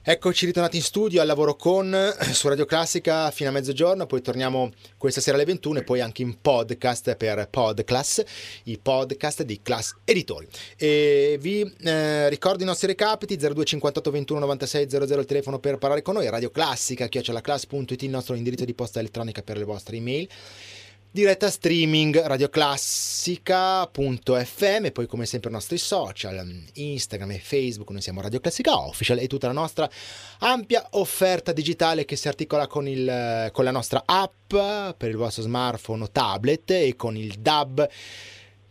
Eccoci 0.09 0.47
ritornati 0.47 0.77
in 0.77 0.85
studio 0.85 1.21
al 1.21 1.27
lavoro 1.27 1.57
con 1.57 1.93
su 2.31 2.47
Radio 2.47 2.65
Classica 2.65 3.29
fino 3.33 3.49
a 3.49 3.53
mezzogiorno, 3.53 4.07
poi 4.07 4.23
torniamo 4.23 4.71
questa 4.97 5.21
sera 5.21 5.35
alle 5.35 5.45
21 5.45 5.81
e 5.81 5.83
poi 5.83 6.01
anche 6.01 6.23
in 6.23 6.41
podcast 6.41 7.17
per 7.17 7.49
Podclass, 7.51 8.23
i 8.67 8.79
podcast 8.79 9.43
di 9.43 9.61
Class 9.63 9.97
Editori. 10.05 10.47
E 10.77 11.39
vi 11.41 11.69
eh, 11.81 12.29
ricordo 12.29 12.63
i 12.63 12.67
nostri 12.67 12.87
recapiti 12.87 13.35
0258 13.35 14.11
21 14.13 14.39
96 14.39 14.89
00 14.89 15.21
il 15.23 15.27
telefono 15.27 15.59
per 15.59 15.77
parlare 15.77 16.03
con 16.03 16.15
noi, 16.15 16.31
Radio 16.31 16.51
Classica, 16.51 17.09
chiocciolaclass.it 17.09 18.03
il 18.03 18.11
nostro 18.11 18.37
indirizzo 18.37 18.65
di 18.65 18.75
posta 18.75 19.01
elettronica 19.01 19.43
per 19.43 19.59
le 19.59 19.65
vostre 19.65 19.97
email 19.97 20.29
diretta 21.17 21.49
streaming 21.49 22.27
radioclassica.fm 22.27 24.91
poi 24.93 25.07
come 25.07 25.25
sempre 25.25 25.49
i 25.49 25.53
nostri 25.55 25.79
social 25.79 26.47
Instagram 26.75 27.31
e 27.31 27.39
Facebook 27.39 27.89
noi 27.89 28.03
siamo 28.03 28.21
Radio 28.21 28.39
Classica 28.39 28.79
Official 28.79 29.21
e 29.21 29.27
tutta 29.27 29.47
la 29.47 29.55
nostra 29.55 29.89
ampia 30.41 30.87
offerta 30.91 31.53
digitale 31.53 32.05
che 32.05 32.17
si 32.17 32.29
articola 32.29 32.67
con, 32.67 32.87
il, 32.87 33.49
con 33.51 33.65
la 33.65 33.71
nostra 33.71 34.03
app 34.05 34.51
per 34.51 35.09
il 35.09 35.17
vostro 35.17 35.43
smartphone 35.43 36.03
o 36.03 36.11
tablet 36.11 36.71
e 36.73 36.97
con 36.97 37.17
il 37.17 37.33
DAB 37.39 37.89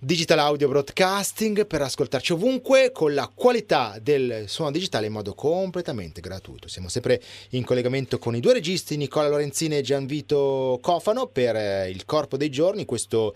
Digital 0.06 0.38
Audio 0.38 0.68
Broadcasting 0.68 1.66
per 1.66 1.82
ascoltarci 1.82 2.34
ovunque 2.34 2.92
con 2.92 3.16
la 3.16 3.28
qualità 3.34 3.98
del 4.00 4.44
suono 4.46 4.70
digitale 4.70 5.08
in 5.08 5.12
modo 5.12 5.34
completamente 5.34 6.22
gratuito. 6.22 6.68
Siamo 6.68 6.90
sempre 6.90 7.20
in 7.50 7.64
collegamento 7.64 8.20
con 8.20 8.36
i 8.36 8.40
due 8.40 8.54
registi 8.54 8.98
Nicola 8.98 9.30
Lorenzini 9.30 9.78
e 9.78 9.82
Gianvito 9.82 10.78
Cofano 10.80 11.26
per 11.26 11.56
eh, 11.56 11.90
il 11.90 12.06
Corpo 12.06 12.38
dei 12.38 12.52
Giorni, 12.52 12.86
questo 12.86 13.34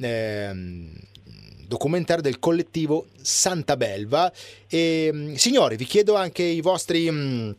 eh, 0.00 0.52
documentario 1.66 2.22
del 2.22 2.38
collettivo 2.38 3.06
Santa 3.20 3.76
Belva. 3.76 4.32
E, 4.68 5.10
mm, 5.12 5.34
signori, 5.34 5.74
vi 5.74 5.86
chiedo 5.86 6.14
anche 6.14 6.44
i 6.44 6.60
vostri... 6.60 7.10
Mh, 7.10 7.16
mm, 7.16 7.50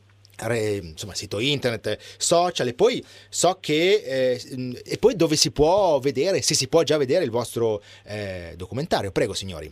insomma, 0.82 1.14
sito 1.14 1.40
internet, 1.40 1.98
social 2.18 2.68
e 2.68 2.74
poi 2.74 3.04
so 3.30 3.58
che 3.60 4.04
eh, 4.06 4.82
e 4.84 4.98
poi 4.98 5.16
dove 5.16 5.36
si 5.36 5.52
può 5.52 6.00
vedere, 6.00 6.42
se 6.42 6.56
si 6.56 6.68
può 6.68 6.84
già 6.84 6.98
vedere 6.98 7.24
il 7.24 7.32
vostro 7.32 7.82
eh, 8.06 8.54
documentario. 8.56 9.12
Prego, 9.12 9.34
signori. 9.34 9.72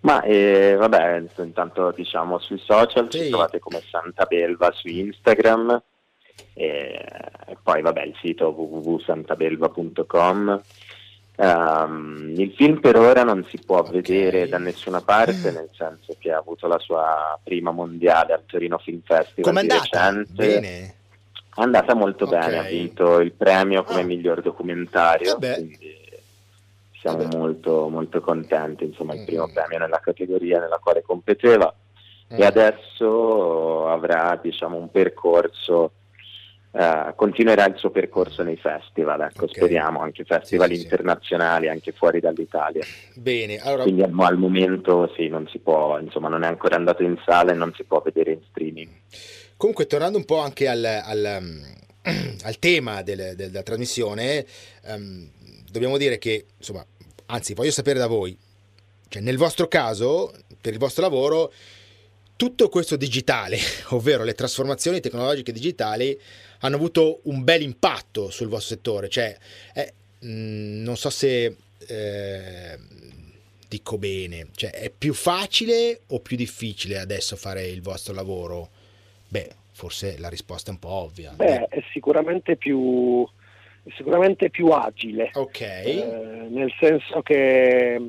Ma 0.00 0.20
eh, 0.22 0.74
vabbè, 0.76 1.22
intanto 1.38 1.92
diciamo 1.92 2.40
sui 2.40 2.58
social 2.58 3.06
sì. 3.10 3.20
ci 3.20 3.28
trovate 3.28 3.60
come 3.60 3.80
Santa 3.88 4.24
Belva 4.24 4.72
su 4.72 4.88
Instagram 4.88 5.80
e, 6.54 7.04
e 7.46 7.56
poi 7.62 7.82
vabbè 7.82 8.02
il 8.02 8.16
sito 8.20 8.48
www.santabelva.com 8.48 10.60
Um, 11.34 12.34
il 12.36 12.52
film 12.52 12.78
per 12.80 12.96
ora 12.96 13.24
non 13.24 13.44
si 13.48 13.58
può 13.64 13.78
okay. 13.78 13.92
vedere 13.92 14.48
da 14.48 14.58
nessuna 14.58 15.00
parte, 15.00 15.50
nel 15.50 15.70
senso 15.72 16.14
che 16.18 16.30
ha 16.30 16.36
avuto 16.36 16.66
la 16.66 16.78
sua 16.78 17.38
prima 17.42 17.70
mondiale 17.70 18.34
al 18.34 18.44
Torino 18.44 18.78
Film 18.78 19.00
Festival 19.02 19.52
Come 19.52 19.62
di 19.62 19.68
recente. 19.68 20.32
Bene. 20.34 20.94
È 21.54 21.60
andata 21.60 21.94
molto 21.94 22.24
okay. 22.24 22.38
bene, 22.38 22.58
ha 22.58 22.62
vinto 22.62 23.20
il 23.20 23.32
premio 23.32 23.82
come 23.82 24.00
ah. 24.00 24.04
miglior 24.04 24.40
documentario, 24.40 25.38
eh 25.40 25.54
quindi 25.54 26.00
siamo 27.02 27.26
molto, 27.32 27.88
molto 27.88 28.20
contenti, 28.20 28.84
insomma 28.84 29.14
il 29.14 29.24
primo 29.24 29.48
mm. 29.48 29.52
premio 29.52 29.78
nella 29.78 29.98
categoria 29.98 30.60
nella 30.60 30.78
quale 30.78 31.02
competeva 31.02 31.74
mm. 32.32 32.40
e 32.40 32.44
adesso 32.44 33.88
avrà 33.88 34.38
diciamo, 34.40 34.76
un 34.76 34.90
percorso 34.90 35.90
Uh, 36.72 37.14
continuerà 37.16 37.66
il 37.66 37.76
suo 37.76 37.90
percorso 37.90 38.42
nei 38.42 38.56
festival, 38.56 39.20
ecco, 39.20 39.44
okay. 39.44 39.56
speriamo, 39.56 40.00
anche 40.00 40.24
festival 40.24 40.70
sì, 40.72 40.80
internazionali, 40.80 41.66
sì. 41.66 41.70
anche 41.70 41.92
fuori 41.92 42.18
dall'Italia. 42.18 42.82
Bene, 43.14 43.58
allora... 43.58 43.82
Quindi 43.82 44.02
al, 44.02 44.14
al, 44.18 44.38
momento 44.38 45.12
sì, 45.14 45.28
non 45.28 45.46
si 45.48 45.58
può, 45.58 45.98
insomma, 45.98 46.28
non 46.28 46.44
è 46.44 46.46
ancora 46.46 46.76
andato 46.76 47.02
in 47.02 47.18
sala 47.26 47.52
e 47.52 47.54
non 47.54 47.74
si 47.74 47.84
può 47.84 48.00
vedere 48.00 48.32
in 48.32 48.40
streaming. 48.48 48.88
Comunque, 49.58 49.86
tornando 49.86 50.16
un 50.16 50.24
po' 50.24 50.38
anche 50.38 50.66
al, 50.66 50.82
al, 50.82 51.38
um, 51.40 51.60
al 52.42 52.58
tema 52.58 53.02
del, 53.02 53.34
del, 53.36 53.50
della 53.50 53.62
trasmissione, 53.62 54.46
um, 54.86 55.28
dobbiamo 55.70 55.98
dire 55.98 56.16
che, 56.16 56.46
insomma, 56.56 56.84
anzi, 57.26 57.52
voglio 57.52 57.70
sapere 57.70 57.98
da 57.98 58.06
voi, 58.06 58.34
cioè 59.08 59.20
nel 59.20 59.36
vostro 59.36 59.68
caso, 59.68 60.32
per 60.58 60.72
il 60.72 60.78
vostro 60.78 61.02
lavoro, 61.02 61.52
tutto 62.36 62.68
questo 62.68 62.96
digitale, 62.96 63.58
ovvero 63.90 64.24
le 64.24 64.34
trasformazioni 64.34 65.00
tecnologiche 65.00 65.52
digitali, 65.52 66.18
hanno 66.62 66.76
avuto 66.76 67.20
un 67.24 67.44
bel 67.44 67.62
impatto 67.62 68.30
sul 68.30 68.48
vostro 68.48 68.76
settore. 68.76 69.08
Cioè, 69.08 69.36
eh, 69.74 69.92
mh, 70.20 70.28
mm, 70.28 70.82
non 70.82 70.96
so 70.96 71.10
se 71.10 71.56
eh, 71.86 72.78
dico 73.68 73.98
bene, 73.98 74.48
cioè, 74.54 74.70
è 74.70 74.90
più 74.90 75.14
facile 75.14 76.00
o 76.08 76.20
più 76.20 76.36
difficile 76.36 76.98
adesso 76.98 77.36
fare 77.36 77.66
il 77.66 77.82
vostro 77.82 78.14
lavoro? 78.14 78.68
Beh, 79.28 79.50
forse 79.72 80.18
la 80.18 80.28
risposta 80.28 80.70
è 80.70 80.74
un 80.74 80.78
po' 80.78 80.88
ovvia. 80.88 81.32
Beh, 81.32 81.66
è 81.68 81.82
sicuramente 81.92 82.56
più, 82.56 83.26
sicuramente 83.96 84.50
più 84.50 84.68
agile. 84.68 85.30
Ok. 85.34 85.60
Eh, 85.60 86.46
nel 86.50 86.72
senso 86.78 87.22
che 87.22 88.00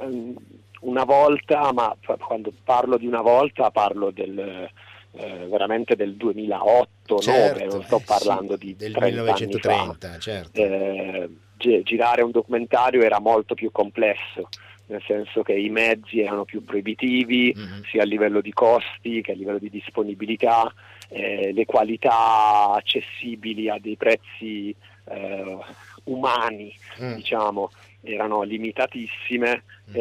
um, 0.00 0.34
una 0.80 1.04
volta, 1.04 1.72
ma 1.72 1.96
quando 2.18 2.52
parlo 2.64 2.98
di 2.98 3.06
una 3.06 3.22
volta 3.22 3.70
parlo 3.70 4.10
del 4.10 4.68
eh, 5.12 5.46
veramente 5.48 5.96
del 5.96 6.16
2008 6.16 7.18
certo, 7.18 7.64
non 7.64 7.82
sto 7.84 8.02
parlando 8.04 8.54
eh, 8.54 8.58
sì, 8.58 8.64
di 8.66 8.76
del 8.76 8.96
1930, 8.98 10.18
certo. 10.18 10.60
eh, 10.60 11.30
girare 11.56 12.22
un 12.22 12.30
documentario 12.30 13.02
era 13.02 13.20
molto 13.20 13.54
più 13.54 13.70
complesso 13.70 14.48
nel 14.86 15.02
senso 15.06 15.42
che 15.42 15.54
i 15.54 15.70
mezzi 15.70 16.20
erano 16.20 16.44
più 16.44 16.64
proibitivi 16.64 17.54
mm-hmm. 17.56 17.82
sia 17.90 18.02
a 18.02 18.04
livello 18.04 18.40
di 18.40 18.52
costi 18.52 19.22
che 19.22 19.32
a 19.32 19.34
livello 19.34 19.58
di 19.58 19.70
disponibilità, 19.70 20.72
eh, 21.08 21.52
le 21.52 21.64
qualità 21.64 22.72
accessibili 22.72 23.68
a 23.68 23.78
dei 23.80 23.96
prezzi 23.96 24.74
eh, 25.04 25.58
umani 26.04 26.74
mm. 27.00 27.14
diciamo, 27.14 27.70
erano 28.02 28.42
limitatissime. 28.42 29.62
Mm. 29.90 29.94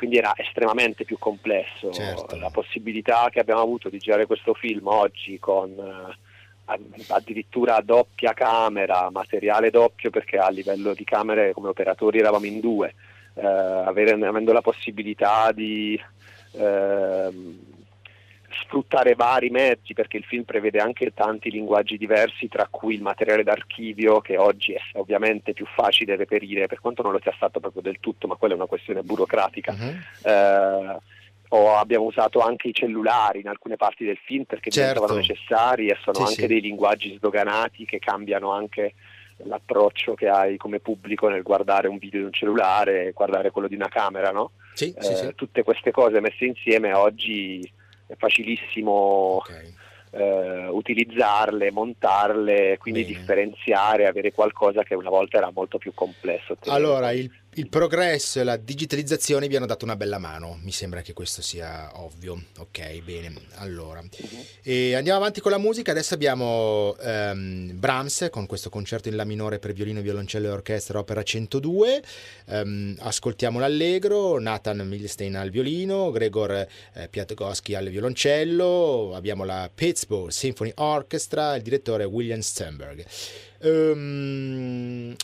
Quindi 0.00 0.16
era 0.16 0.32
estremamente 0.34 1.04
più 1.04 1.18
complesso. 1.18 1.92
Certo. 1.92 2.34
La 2.36 2.48
possibilità 2.48 3.28
che 3.30 3.38
abbiamo 3.38 3.60
avuto 3.60 3.90
di 3.90 3.98
girare 3.98 4.24
questo 4.24 4.54
film 4.54 4.86
oggi 4.86 5.38
con 5.38 5.68
eh, 5.78 6.16
addirittura 7.08 7.82
doppia 7.82 8.32
camera, 8.32 9.10
materiale 9.10 9.68
doppio 9.68 10.08
perché 10.08 10.38
a 10.38 10.48
livello 10.48 10.94
di 10.94 11.04
camere 11.04 11.52
come 11.52 11.68
operatori 11.68 12.18
eravamo 12.18 12.46
in 12.46 12.60
due, 12.60 12.94
eh, 13.34 13.44
avere, 13.44 14.12
avendo 14.12 14.54
la 14.54 14.62
possibilità 14.62 15.52
di 15.52 16.00
eh, 16.52 17.30
sfruttare 18.70 19.16
vari 19.16 19.50
mezzi 19.50 19.94
perché 19.94 20.16
il 20.16 20.24
film 20.24 20.44
prevede 20.44 20.78
anche 20.78 21.12
tanti 21.12 21.50
linguaggi 21.50 21.98
diversi 21.98 22.46
tra 22.46 22.68
cui 22.70 22.94
il 22.94 23.02
materiale 23.02 23.42
d'archivio 23.42 24.20
che 24.20 24.36
oggi 24.36 24.72
è 24.74 24.80
ovviamente 24.92 25.52
più 25.52 25.66
facile 25.66 26.14
reperire 26.14 26.68
per 26.68 26.80
quanto 26.80 27.02
non 27.02 27.10
lo 27.10 27.18
sia 27.20 27.32
stato 27.34 27.58
proprio 27.58 27.82
del 27.82 27.98
tutto 27.98 28.28
ma 28.28 28.36
quella 28.36 28.54
è 28.54 28.56
una 28.56 28.66
questione 28.66 29.02
burocratica 29.02 29.74
uh-huh. 29.76 30.30
eh, 30.30 30.98
o 31.48 31.74
abbiamo 31.74 32.04
usato 32.04 32.38
anche 32.38 32.68
i 32.68 32.72
cellulari 32.72 33.40
in 33.40 33.48
alcune 33.48 33.74
parti 33.74 34.04
del 34.04 34.18
film 34.24 34.44
perché 34.44 34.70
certo. 34.70 34.92
diventavano 34.92 35.18
necessari 35.18 35.88
e 35.88 35.98
sono 36.00 36.14
sì, 36.14 36.22
anche 36.22 36.42
sì. 36.42 36.46
dei 36.46 36.60
linguaggi 36.60 37.16
sdoganati 37.16 37.84
che 37.84 37.98
cambiano 37.98 38.52
anche 38.52 38.94
l'approccio 39.44 40.14
che 40.14 40.28
hai 40.28 40.56
come 40.58 40.78
pubblico 40.78 41.28
nel 41.28 41.42
guardare 41.42 41.88
un 41.88 41.98
video 41.98 42.20
di 42.20 42.26
un 42.26 42.32
cellulare 42.32 43.06
e 43.06 43.12
guardare 43.12 43.50
quello 43.50 43.68
di 43.68 43.74
una 43.74 43.88
camera, 43.88 44.30
no? 44.30 44.52
Sì, 44.74 44.92
eh, 44.92 45.32
tutte 45.34 45.62
queste 45.62 45.90
cose 45.90 46.20
messe 46.20 46.44
insieme 46.44 46.92
oggi 46.92 47.68
è 48.10 48.16
facilissimo 48.16 49.36
okay. 49.36 49.72
eh, 50.10 50.66
utilizzarle, 50.66 51.70
montarle, 51.70 52.76
quindi 52.78 53.02
Bene. 53.04 53.14
differenziare, 53.14 54.06
avere 54.06 54.32
qualcosa 54.32 54.82
che 54.82 54.94
una 54.94 55.10
volta 55.10 55.38
era 55.38 55.50
molto 55.54 55.78
più 55.78 55.92
complesso. 55.94 56.56
Allora, 56.66 57.12
il 57.12 57.30
il 57.54 57.68
progresso 57.68 58.38
e 58.38 58.44
la 58.44 58.56
digitalizzazione 58.56 59.48
vi 59.48 59.56
hanno 59.56 59.66
dato 59.66 59.84
una 59.84 59.96
bella 59.96 60.18
mano, 60.18 60.60
mi 60.62 60.70
sembra 60.70 61.02
che 61.02 61.12
questo 61.12 61.42
sia 61.42 61.90
ovvio. 62.00 62.40
Ok, 62.58 63.00
bene. 63.02 63.32
Allora, 63.56 64.00
uh-huh. 64.00 64.94
andiamo 64.94 65.18
avanti 65.18 65.40
con 65.40 65.50
la 65.50 65.58
musica. 65.58 65.90
Adesso 65.90 66.14
abbiamo 66.14 66.94
um, 67.00 67.72
Brahms 67.76 68.28
con 68.30 68.46
questo 68.46 68.70
concerto 68.70 69.08
in 69.08 69.16
La 69.16 69.24
minore 69.24 69.58
per 69.58 69.72
violino, 69.72 70.00
violoncello 70.00 70.46
e 70.46 70.50
orchestra, 70.50 71.00
opera 71.00 71.24
102. 71.24 72.02
Um, 72.46 72.54
ehm, 72.54 72.96
ascoltiamo 73.00 73.58
l'allegro, 73.58 74.38
Nathan 74.38 74.86
Milstein 74.86 75.34
al 75.34 75.50
violino, 75.50 76.12
Gregor 76.12 76.52
eh, 76.52 77.08
Piatkowski 77.08 77.74
al 77.74 77.88
violoncello. 77.88 79.12
Abbiamo 79.14 79.44
la 79.44 79.68
Pittsburgh 79.72 80.30
Symphony 80.30 80.72
Orchestra, 80.76 81.56
il 81.56 81.62
direttore 81.62 82.04
William 82.04 82.40
Sternberg. 82.40 83.04
Um, 83.62 85.16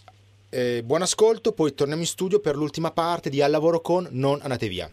eh, 0.57 0.83
buon 0.83 1.03
ascolto, 1.03 1.53
poi 1.53 1.75
torniamo 1.75 2.01
in 2.01 2.07
studio 2.09 2.40
per 2.40 2.57
l'ultima 2.57 2.90
parte 2.90 3.29
di 3.29 3.42
Al 3.42 3.51
lavoro 3.51 3.83
con 3.83 4.09
Non 4.11 4.38
andate 4.40 4.69
via. 4.69 4.90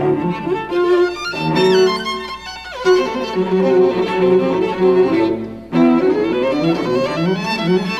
Thank 0.00 0.34
you. 7.88 7.99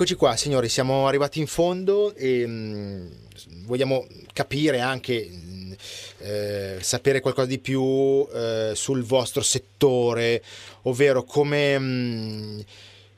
Eccoci 0.00 0.14
qua, 0.14 0.34
signori, 0.34 0.70
siamo 0.70 1.06
arrivati 1.06 1.40
in 1.40 1.46
fondo 1.46 2.14
e 2.14 2.46
mh, 2.46 2.50
mm, 2.50 3.06
vogliamo 3.66 4.06
capire 4.32 4.80
anche, 4.80 5.28
mh, 5.28 5.36
mm, 5.36 5.72
eh, 6.20 6.78
sapere 6.80 7.20
qualcosa 7.20 7.46
di 7.46 7.58
più 7.58 8.26
eh, 8.32 8.72
sul 8.74 9.04
vostro 9.04 9.42
settore, 9.42 10.42
ovvero 10.84 11.22
come, 11.24 11.78
mh, 11.78 11.84
mm, 11.84 12.60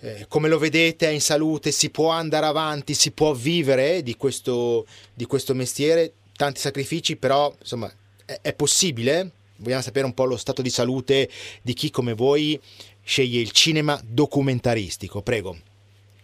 eh, 0.01 0.26
come, 0.26 0.49
lo 0.49 0.59
vedete 0.59 1.09
in 1.09 1.20
salute, 1.20 1.70
si 1.70 1.89
può 1.91 2.09
andare 2.09 2.47
avanti, 2.47 2.95
si 2.95 3.12
può 3.12 3.33
vivere 3.33 4.03
di 4.03 4.16
questo, 4.16 4.85
di 5.14 5.24
questo 5.24 5.55
mestiere, 5.55 6.14
tanti 6.35 6.59
sacrifici, 6.59 7.14
però 7.14 7.55
insomma 7.61 7.89
è, 8.24 8.41
è 8.43 8.55
possibile? 8.55 9.30
Vogliamo 9.59 9.83
sapere 9.83 10.05
un 10.05 10.14
po' 10.14 10.24
lo 10.24 10.37
stato 10.37 10.62
di 10.62 10.70
salute 10.70 11.30
di 11.62 11.74
chi 11.74 11.91
come 11.91 12.14
voi 12.14 12.61
sceglie 13.05 13.41
il 13.41 13.53
cinema 13.53 14.03
documentaristico, 14.05 15.22
prego 15.22 15.70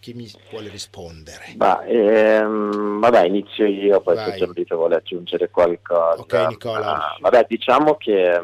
chi 0.09 0.13
mi 0.13 0.31
vuole 0.49 0.69
rispondere? 0.69 1.53
Bah, 1.55 1.83
ehm, 1.85 2.99
vabbè, 2.99 3.25
inizio 3.25 3.65
io, 3.65 4.01
poi 4.01 4.15
Vai. 4.15 4.31
se 4.31 4.37
Gianvito 4.37 4.75
vuole 4.75 4.95
aggiungere 4.95 5.49
qualcosa. 5.49 6.21
Ok, 6.21 6.47
Nicola. 6.47 6.95
Ah, 6.95 7.17
vabbè, 7.19 7.45
diciamo 7.47 7.95
che... 7.95 8.41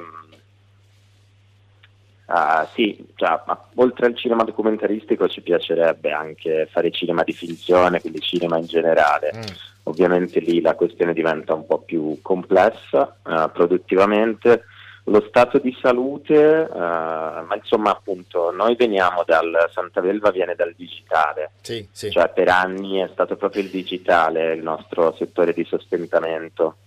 Ah, 2.28 2.68
sì, 2.74 3.06
cioè, 3.16 3.40
oltre 3.76 4.08
al 4.08 4.18
cinema 4.18 4.44
documentaristico 4.44 5.28
ci 5.28 5.42
piacerebbe 5.42 6.12
anche 6.12 6.68
fare 6.72 6.90
cinema 6.90 7.24
di 7.24 7.34
finzione, 7.34 8.02
quindi 8.02 8.20
cinema 8.20 8.58
in 8.58 8.66
generale. 8.66 9.32
Mm. 9.36 9.42
Ovviamente 9.84 10.40
lì 10.40 10.60
la 10.60 10.74
questione 10.74 11.14
diventa 11.14 11.54
un 11.54 11.68
po' 11.68 11.80
più 11.80 12.20
complessa 12.24 13.18
uh, 13.22 13.52
produttivamente 13.52 14.64
lo 15.06 15.24
stato 15.28 15.60
di 15.60 15.76
salute, 15.80 16.68
uh, 16.72 16.78
ma 16.78 17.56
insomma 17.56 17.92
appunto 17.92 18.52
noi 18.52 18.76
veniamo 18.76 19.24
dal 19.26 19.70
Santa 19.72 20.02
Velva 20.02 20.32
viene 20.32 20.56
dal 20.56 20.74
digitale, 20.76 21.52
sì, 21.62 21.88
sì. 21.92 22.10
cioè 22.10 22.30
per 22.30 22.50
anni 22.50 22.98
è 23.00 23.10
stato 23.12 23.36
proprio 23.36 23.62
il 23.62 23.70
digitale 23.70 24.54
il 24.54 24.64
nostro 24.64 25.14
settore 25.18 25.54
di 25.54 25.64
sostentamento. 25.66 26.78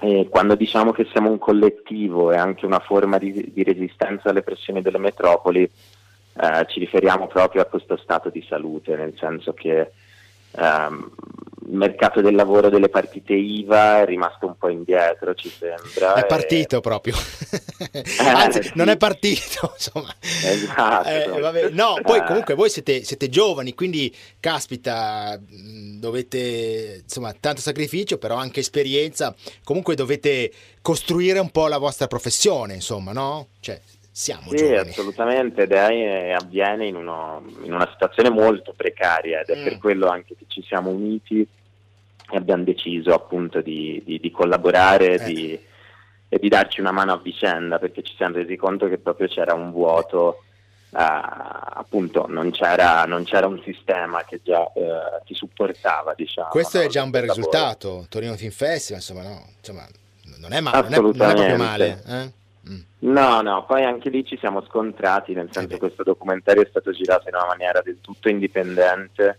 E 0.00 0.28
quando 0.30 0.54
diciamo 0.54 0.92
che 0.92 1.08
siamo 1.10 1.30
un 1.30 1.38
collettivo 1.38 2.30
e 2.30 2.36
anche 2.36 2.66
una 2.66 2.78
forma 2.78 3.18
di, 3.18 3.50
di 3.52 3.62
resistenza 3.64 4.28
alle 4.28 4.42
pressioni 4.42 4.80
delle 4.80 4.98
metropoli, 4.98 5.62
eh, 5.62 6.66
ci 6.68 6.78
riferiamo 6.78 7.26
proprio 7.26 7.62
a 7.62 7.64
questo 7.64 7.96
stato 7.96 8.28
di 8.28 8.44
salute, 8.48 8.94
nel 8.94 9.14
senso 9.18 9.54
che 9.54 9.90
ehm, 10.52 11.10
il 11.70 11.76
mercato 11.76 12.22
del 12.22 12.34
lavoro 12.34 12.70
delle 12.70 12.88
partite 12.88 13.34
IVA 13.34 14.00
è 14.00 14.06
rimasto 14.06 14.46
un 14.46 14.56
po' 14.56 14.68
indietro, 14.68 15.34
ci 15.34 15.50
sembra. 15.50 16.14
È 16.14 16.26
partito 16.26 16.78
e... 16.78 16.80
proprio. 16.80 17.14
Eh, 17.90 18.28
Anzi, 18.28 18.64
sì. 18.64 18.72
non 18.74 18.88
è 18.88 18.96
partito, 18.96 19.72
insomma. 19.72 20.12
Esatto. 20.20 21.08
Eh, 21.08 21.70
no, 21.70 21.98
poi 22.02 22.24
comunque 22.24 22.54
voi 22.54 22.68
siete, 22.68 23.02
siete, 23.04 23.28
giovani, 23.28 23.72
quindi 23.74 24.14
caspita, 24.40 25.38
dovete, 25.40 27.00
insomma, 27.02 27.34
tanto 27.38 27.60
sacrificio, 27.60 28.18
però 28.18 28.36
anche 28.36 28.60
esperienza. 28.60 29.34
Comunque 29.64 29.94
dovete 29.94 30.52
costruire 30.82 31.38
un 31.38 31.50
po' 31.50 31.68
la 31.68 31.78
vostra 31.78 32.08
professione, 32.08 32.74
insomma, 32.74 33.12
no? 33.12 33.48
Cioè, 33.60 33.80
siamo 34.18 34.50
sì, 34.50 34.56
giovani. 34.56 34.88
assolutamente, 34.88 35.62
ed 35.62 35.70
è, 35.70 36.32
avviene 36.32 36.88
in, 36.88 36.96
uno, 36.96 37.40
in, 37.62 37.72
una 37.72 37.88
situazione 37.92 38.30
molto 38.30 38.74
precaria 38.76 39.42
ed 39.42 39.48
è 39.48 39.60
mm. 39.60 39.62
per 39.62 39.78
quello 39.78 40.08
anche 40.08 40.34
che 40.36 40.44
ci 40.48 40.60
siamo 40.60 40.90
uniti 40.90 41.40
e 41.40 42.36
abbiamo 42.36 42.64
deciso 42.64 43.14
appunto 43.14 43.60
di, 43.60 44.02
di, 44.04 44.18
di 44.18 44.30
collaborare 44.32 45.20
eh. 45.20 45.24
di, 45.24 45.60
e 46.28 46.38
di 46.40 46.48
darci 46.48 46.80
una 46.80 46.90
mano 46.90 47.12
a 47.12 47.18
vicenda 47.18 47.78
perché 47.78 48.02
ci 48.02 48.16
siamo 48.16 48.34
resi 48.34 48.56
conto 48.56 48.88
che 48.88 48.98
proprio 48.98 49.28
c'era 49.28 49.54
un 49.54 49.70
vuoto. 49.70 50.42
Uh, 50.90 50.96
appunto 50.96 52.24
non 52.26 52.50
c'era, 52.50 53.04
non 53.04 53.22
c'era, 53.24 53.46
un 53.46 53.60
sistema 53.62 54.24
che 54.24 54.40
già 54.42 54.62
uh, 54.72 55.22
ti 55.26 55.34
supportava 55.34 56.14
diciamo 56.16 56.48
questo 56.48 56.78
no? 56.78 56.84
è 56.84 56.86
già 56.86 57.02
un 57.02 57.10
bel 57.10 57.24
risultato 57.24 58.06
Torino 58.08 58.34
Film 58.36 58.50
Festival 58.50 59.02
insomma, 59.02 59.22
no, 59.22 59.44
insomma 59.58 59.86
non 60.38 60.50
è, 60.54 60.60
ma- 60.62 60.70
non 60.70 60.94
è, 60.94 60.98
non 60.98 61.10
è 61.10 61.34
proprio 61.34 61.56
male 61.58 62.02
eh? 62.06 62.32
No, 63.00 63.40
no, 63.40 63.64
poi 63.64 63.84
anche 63.84 64.10
lì 64.10 64.24
ci 64.24 64.36
siamo 64.38 64.62
scontrati, 64.62 65.32
nel 65.32 65.48
senso 65.50 65.68
che 65.68 65.74
eh 65.74 65.78
questo 65.78 66.02
documentario 66.02 66.62
è 66.62 66.66
stato 66.68 66.92
girato 66.92 67.28
in 67.28 67.34
una 67.34 67.46
maniera 67.46 67.80
del 67.80 68.00
tutto 68.00 68.28
indipendente, 68.28 69.38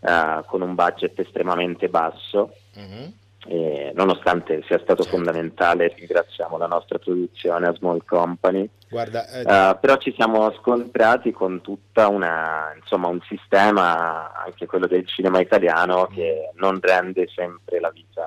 uh, 0.00 0.44
con 0.46 0.62
un 0.62 0.74
budget 0.74 1.18
estremamente 1.18 1.88
basso. 1.88 2.52
Mm-hmm 2.78 3.08
e 3.48 3.92
nonostante 3.94 4.62
sia 4.66 4.78
stato 4.78 5.02
certo. 5.02 5.16
fondamentale, 5.16 5.94
ringraziamo 5.96 6.58
la 6.58 6.66
nostra 6.66 6.98
produzione 6.98 7.66
a 7.66 7.74
Small 7.74 8.04
Company. 8.04 8.68
Guarda, 8.90 9.26
eh, 9.26 9.40
uh, 9.40 9.78
però 9.80 9.96
ci 9.96 10.12
siamo 10.14 10.52
scontrati 10.60 11.32
con 11.32 11.62
tutta 11.62 12.08
una, 12.08 12.74
insomma, 12.78 13.08
un 13.08 13.20
sistema, 13.26 14.34
anche 14.34 14.66
quello 14.66 14.86
del 14.86 15.06
cinema 15.06 15.40
italiano, 15.40 16.08
mm. 16.10 16.14
che 16.14 16.50
non 16.56 16.78
rende 16.80 17.26
sempre 17.34 17.80
la 17.80 17.90
vita 17.90 18.26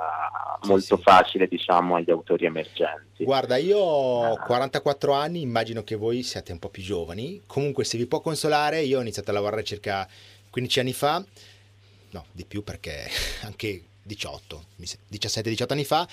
sì, 0.59 0.69
molto 0.69 0.95
sì. 0.95 1.01
facile, 1.03 1.47
diciamo, 1.47 1.97
agli 1.97 2.09
autori 2.09 2.45
emergenti. 2.45 3.23
Guarda, 3.23 3.57
io 3.57 3.77
ho 3.77 4.37
44 4.39 5.13
ah. 5.13 5.21
anni, 5.21 5.41
immagino 5.41 5.83
che 5.83 5.95
voi 5.95 6.23
siate 6.23 6.51
un 6.51 6.57
po' 6.57 6.69
più 6.69 6.81
giovani. 6.81 7.43
Comunque, 7.45 7.83
se 7.83 7.97
vi 7.97 8.07
può 8.07 8.21
consolare, 8.21 8.81
io 8.81 8.97
ho 8.97 9.01
iniziato 9.01 9.29
a 9.29 9.33
lavorare 9.33 9.63
circa 9.63 10.07
15 10.49 10.79
anni 10.79 10.93
fa. 10.93 11.23
No, 12.13 12.25
di 12.31 12.43
più 12.43 12.63
perché 12.63 13.07
anche 13.45 13.83
18, 14.03 14.65
17-18 15.11 15.65
anni 15.69 15.85
fa, 15.85 16.07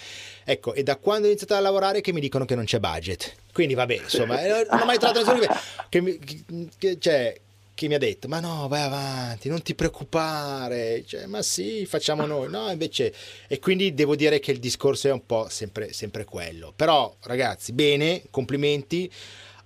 ecco, 0.44 0.74
e 0.74 0.82
da 0.82 0.96
quando 0.96 1.26
ho 1.26 1.30
iniziato 1.30 1.54
a 1.54 1.60
lavorare 1.60 2.00
che 2.00 2.12
mi 2.12 2.20
dicono 2.20 2.44
che 2.44 2.54
non 2.54 2.64
c'è 2.64 2.78
budget. 2.78 3.34
Quindi 3.52 3.74
vabbè, 3.74 4.00
insomma, 4.02 4.42
eh, 4.42 4.66
non 4.70 4.82
ho 4.82 4.84
mai 4.84 4.98
trovato 4.98 5.20
nessuno 5.20 5.40
che, 5.88 6.18
che, 6.18 6.68
che, 6.78 6.98
cioè, 6.98 7.40
che 7.78 7.86
mi 7.86 7.94
ha 7.94 7.98
detto, 7.98 8.26
ma 8.26 8.40
no, 8.40 8.66
vai 8.66 8.82
avanti, 8.82 9.48
non 9.48 9.62
ti 9.62 9.74
preoccupare, 9.74 11.04
cioè, 11.06 11.26
ma 11.26 11.42
sì, 11.42 11.86
facciamo 11.86 12.26
noi, 12.26 12.50
no, 12.50 12.68
invece, 12.70 13.14
e 13.46 13.60
quindi 13.60 13.94
devo 13.94 14.16
dire 14.16 14.40
che 14.40 14.50
il 14.50 14.58
discorso 14.58 15.06
è 15.06 15.12
un 15.12 15.24
po' 15.24 15.46
sempre, 15.48 15.92
sempre 15.92 16.24
quello. 16.24 16.72
Però, 16.74 17.14
ragazzi, 17.22 17.72
bene, 17.72 18.22
complimenti, 18.30 19.08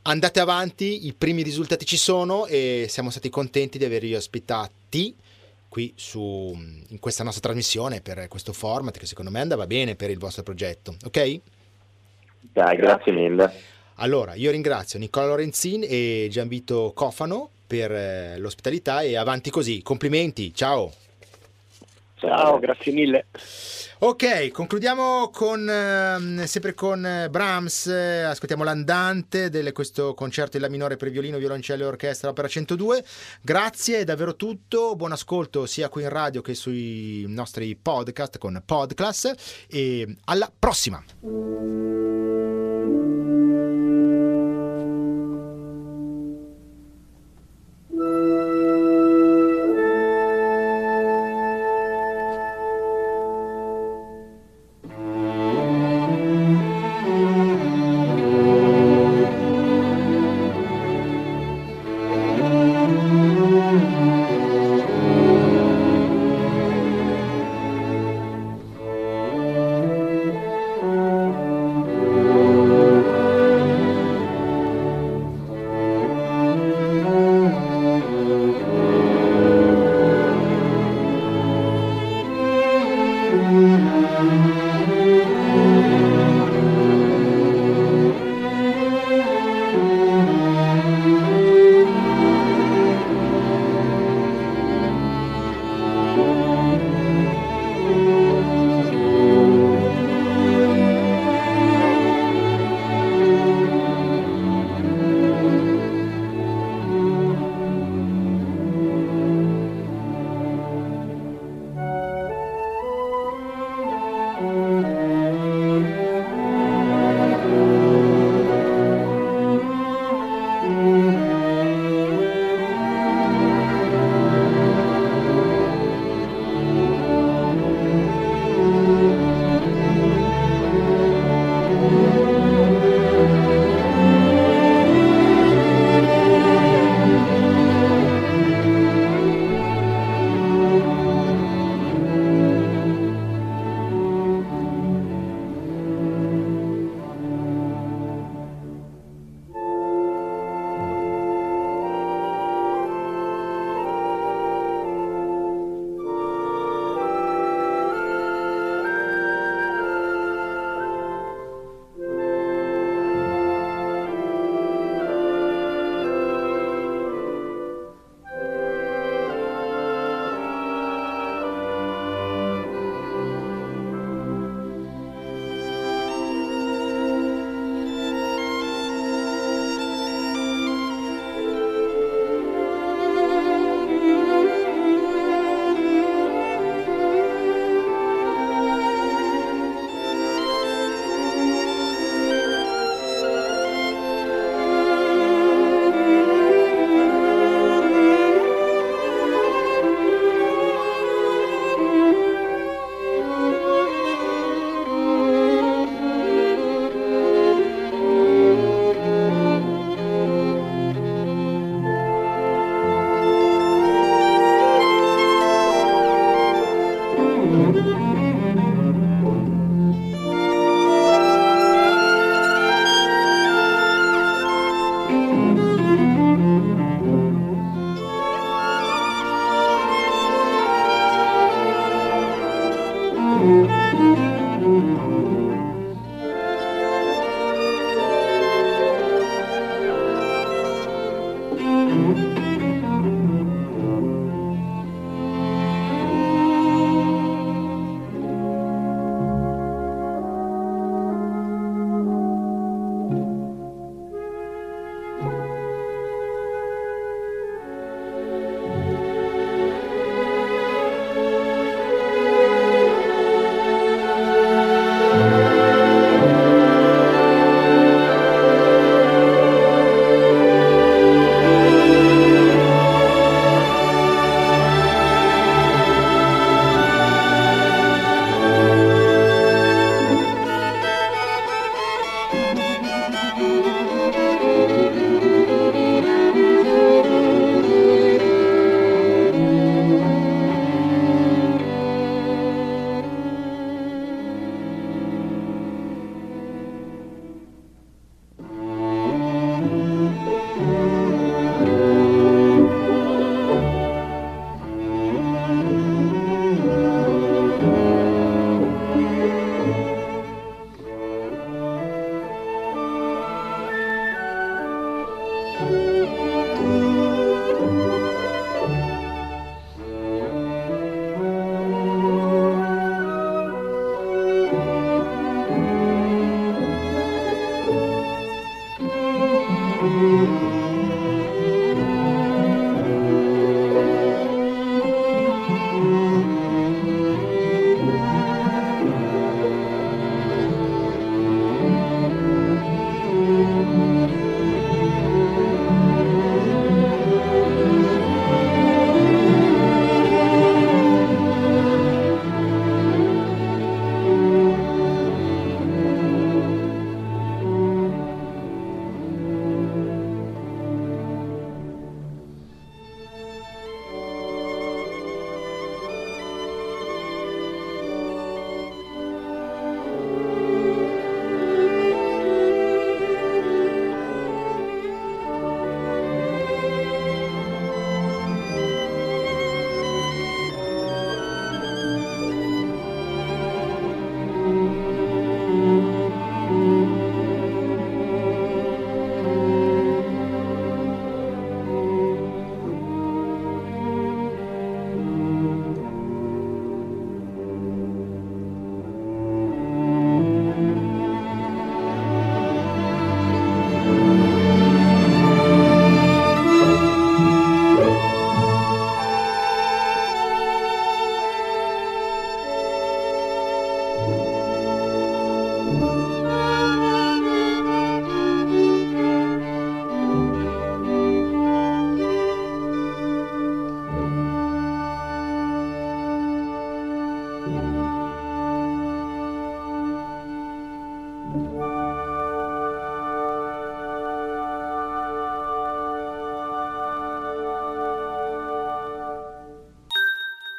andate 0.02 0.40
avanti, 0.40 1.06
i 1.06 1.14
primi 1.14 1.42
risultati 1.42 1.86
ci 1.86 1.96
sono 1.96 2.46
e 2.46 2.86
siamo 2.88 3.08
stati 3.08 3.30
contenti 3.30 3.78
di 3.78 3.86
avervi 3.86 4.14
ospitati 4.14 5.16
qui 5.72 5.90
su, 5.96 6.54
in 6.88 6.98
questa 7.00 7.24
nostra 7.24 7.40
trasmissione 7.40 8.02
per 8.02 8.28
questo 8.28 8.52
format 8.52 8.98
che 8.98 9.06
secondo 9.06 9.30
me 9.30 9.40
andava 9.40 9.66
bene 9.66 9.94
per 9.94 10.10
il 10.10 10.18
vostro 10.18 10.42
progetto, 10.42 10.94
ok? 11.06 11.40
Dai, 12.40 12.76
grazie 12.76 13.10
mille. 13.10 13.50
Allora, 13.94 14.34
io 14.34 14.50
ringrazio 14.50 14.98
Nicola 14.98 15.28
Lorenzin 15.28 15.82
e 15.88 16.28
Gianvito 16.30 16.92
Cofano 16.94 17.48
per 17.66 17.90
eh, 17.90 18.36
l'ospitalità 18.36 19.00
e 19.00 19.16
avanti 19.16 19.48
così, 19.48 19.80
complimenti, 19.80 20.52
ciao. 20.52 20.92
Ciao, 22.22 22.60
grazie 22.60 22.92
mille. 22.92 23.26
Ok, 23.98 24.52
concludiamo 24.52 25.30
con, 25.30 25.68
eh, 25.68 26.46
sempre 26.46 26.72
con 26.72 27.04
eh, 27.04 27.28
Brahms, 27.28 27.88
eh, 27.88 28.22
ascoltiamo 28.22 28.62
l'andante 28.62 29.50
di 29.50 29.72
questo 29.72 30.14
concerto 30.14 30.56
in 30.56 30.62
La 30.62 30.68
minore 30.68 30.96
per 30.96 31.10
violino, 31.10 31.38
violoncello 31.38 31.82
e 31.82 31.86
orchestra 31.86 32.30
opera 32.30 32.46
102. 32.46 33.04
Grazie, 33.40 33.98
è 33.98 34.04
davvero 34.04 34.36
tutto, 34.36 34.94
buon 34.94 35.10
ascolto 35.10 35.66
sia 35.66 35.88
qui 35.88 36.02
in 36.02 36.10
radio 36.10 36.42
che 36.42 36.54
sui 36.54 37.24
nostri 37.26 37.74
podcast 37.74 38.38
con 38.38 38.62
Podclass 38.64 39.66
e 39.68 40.16
alla 40.26 40.50
prossima! 40.56 41.02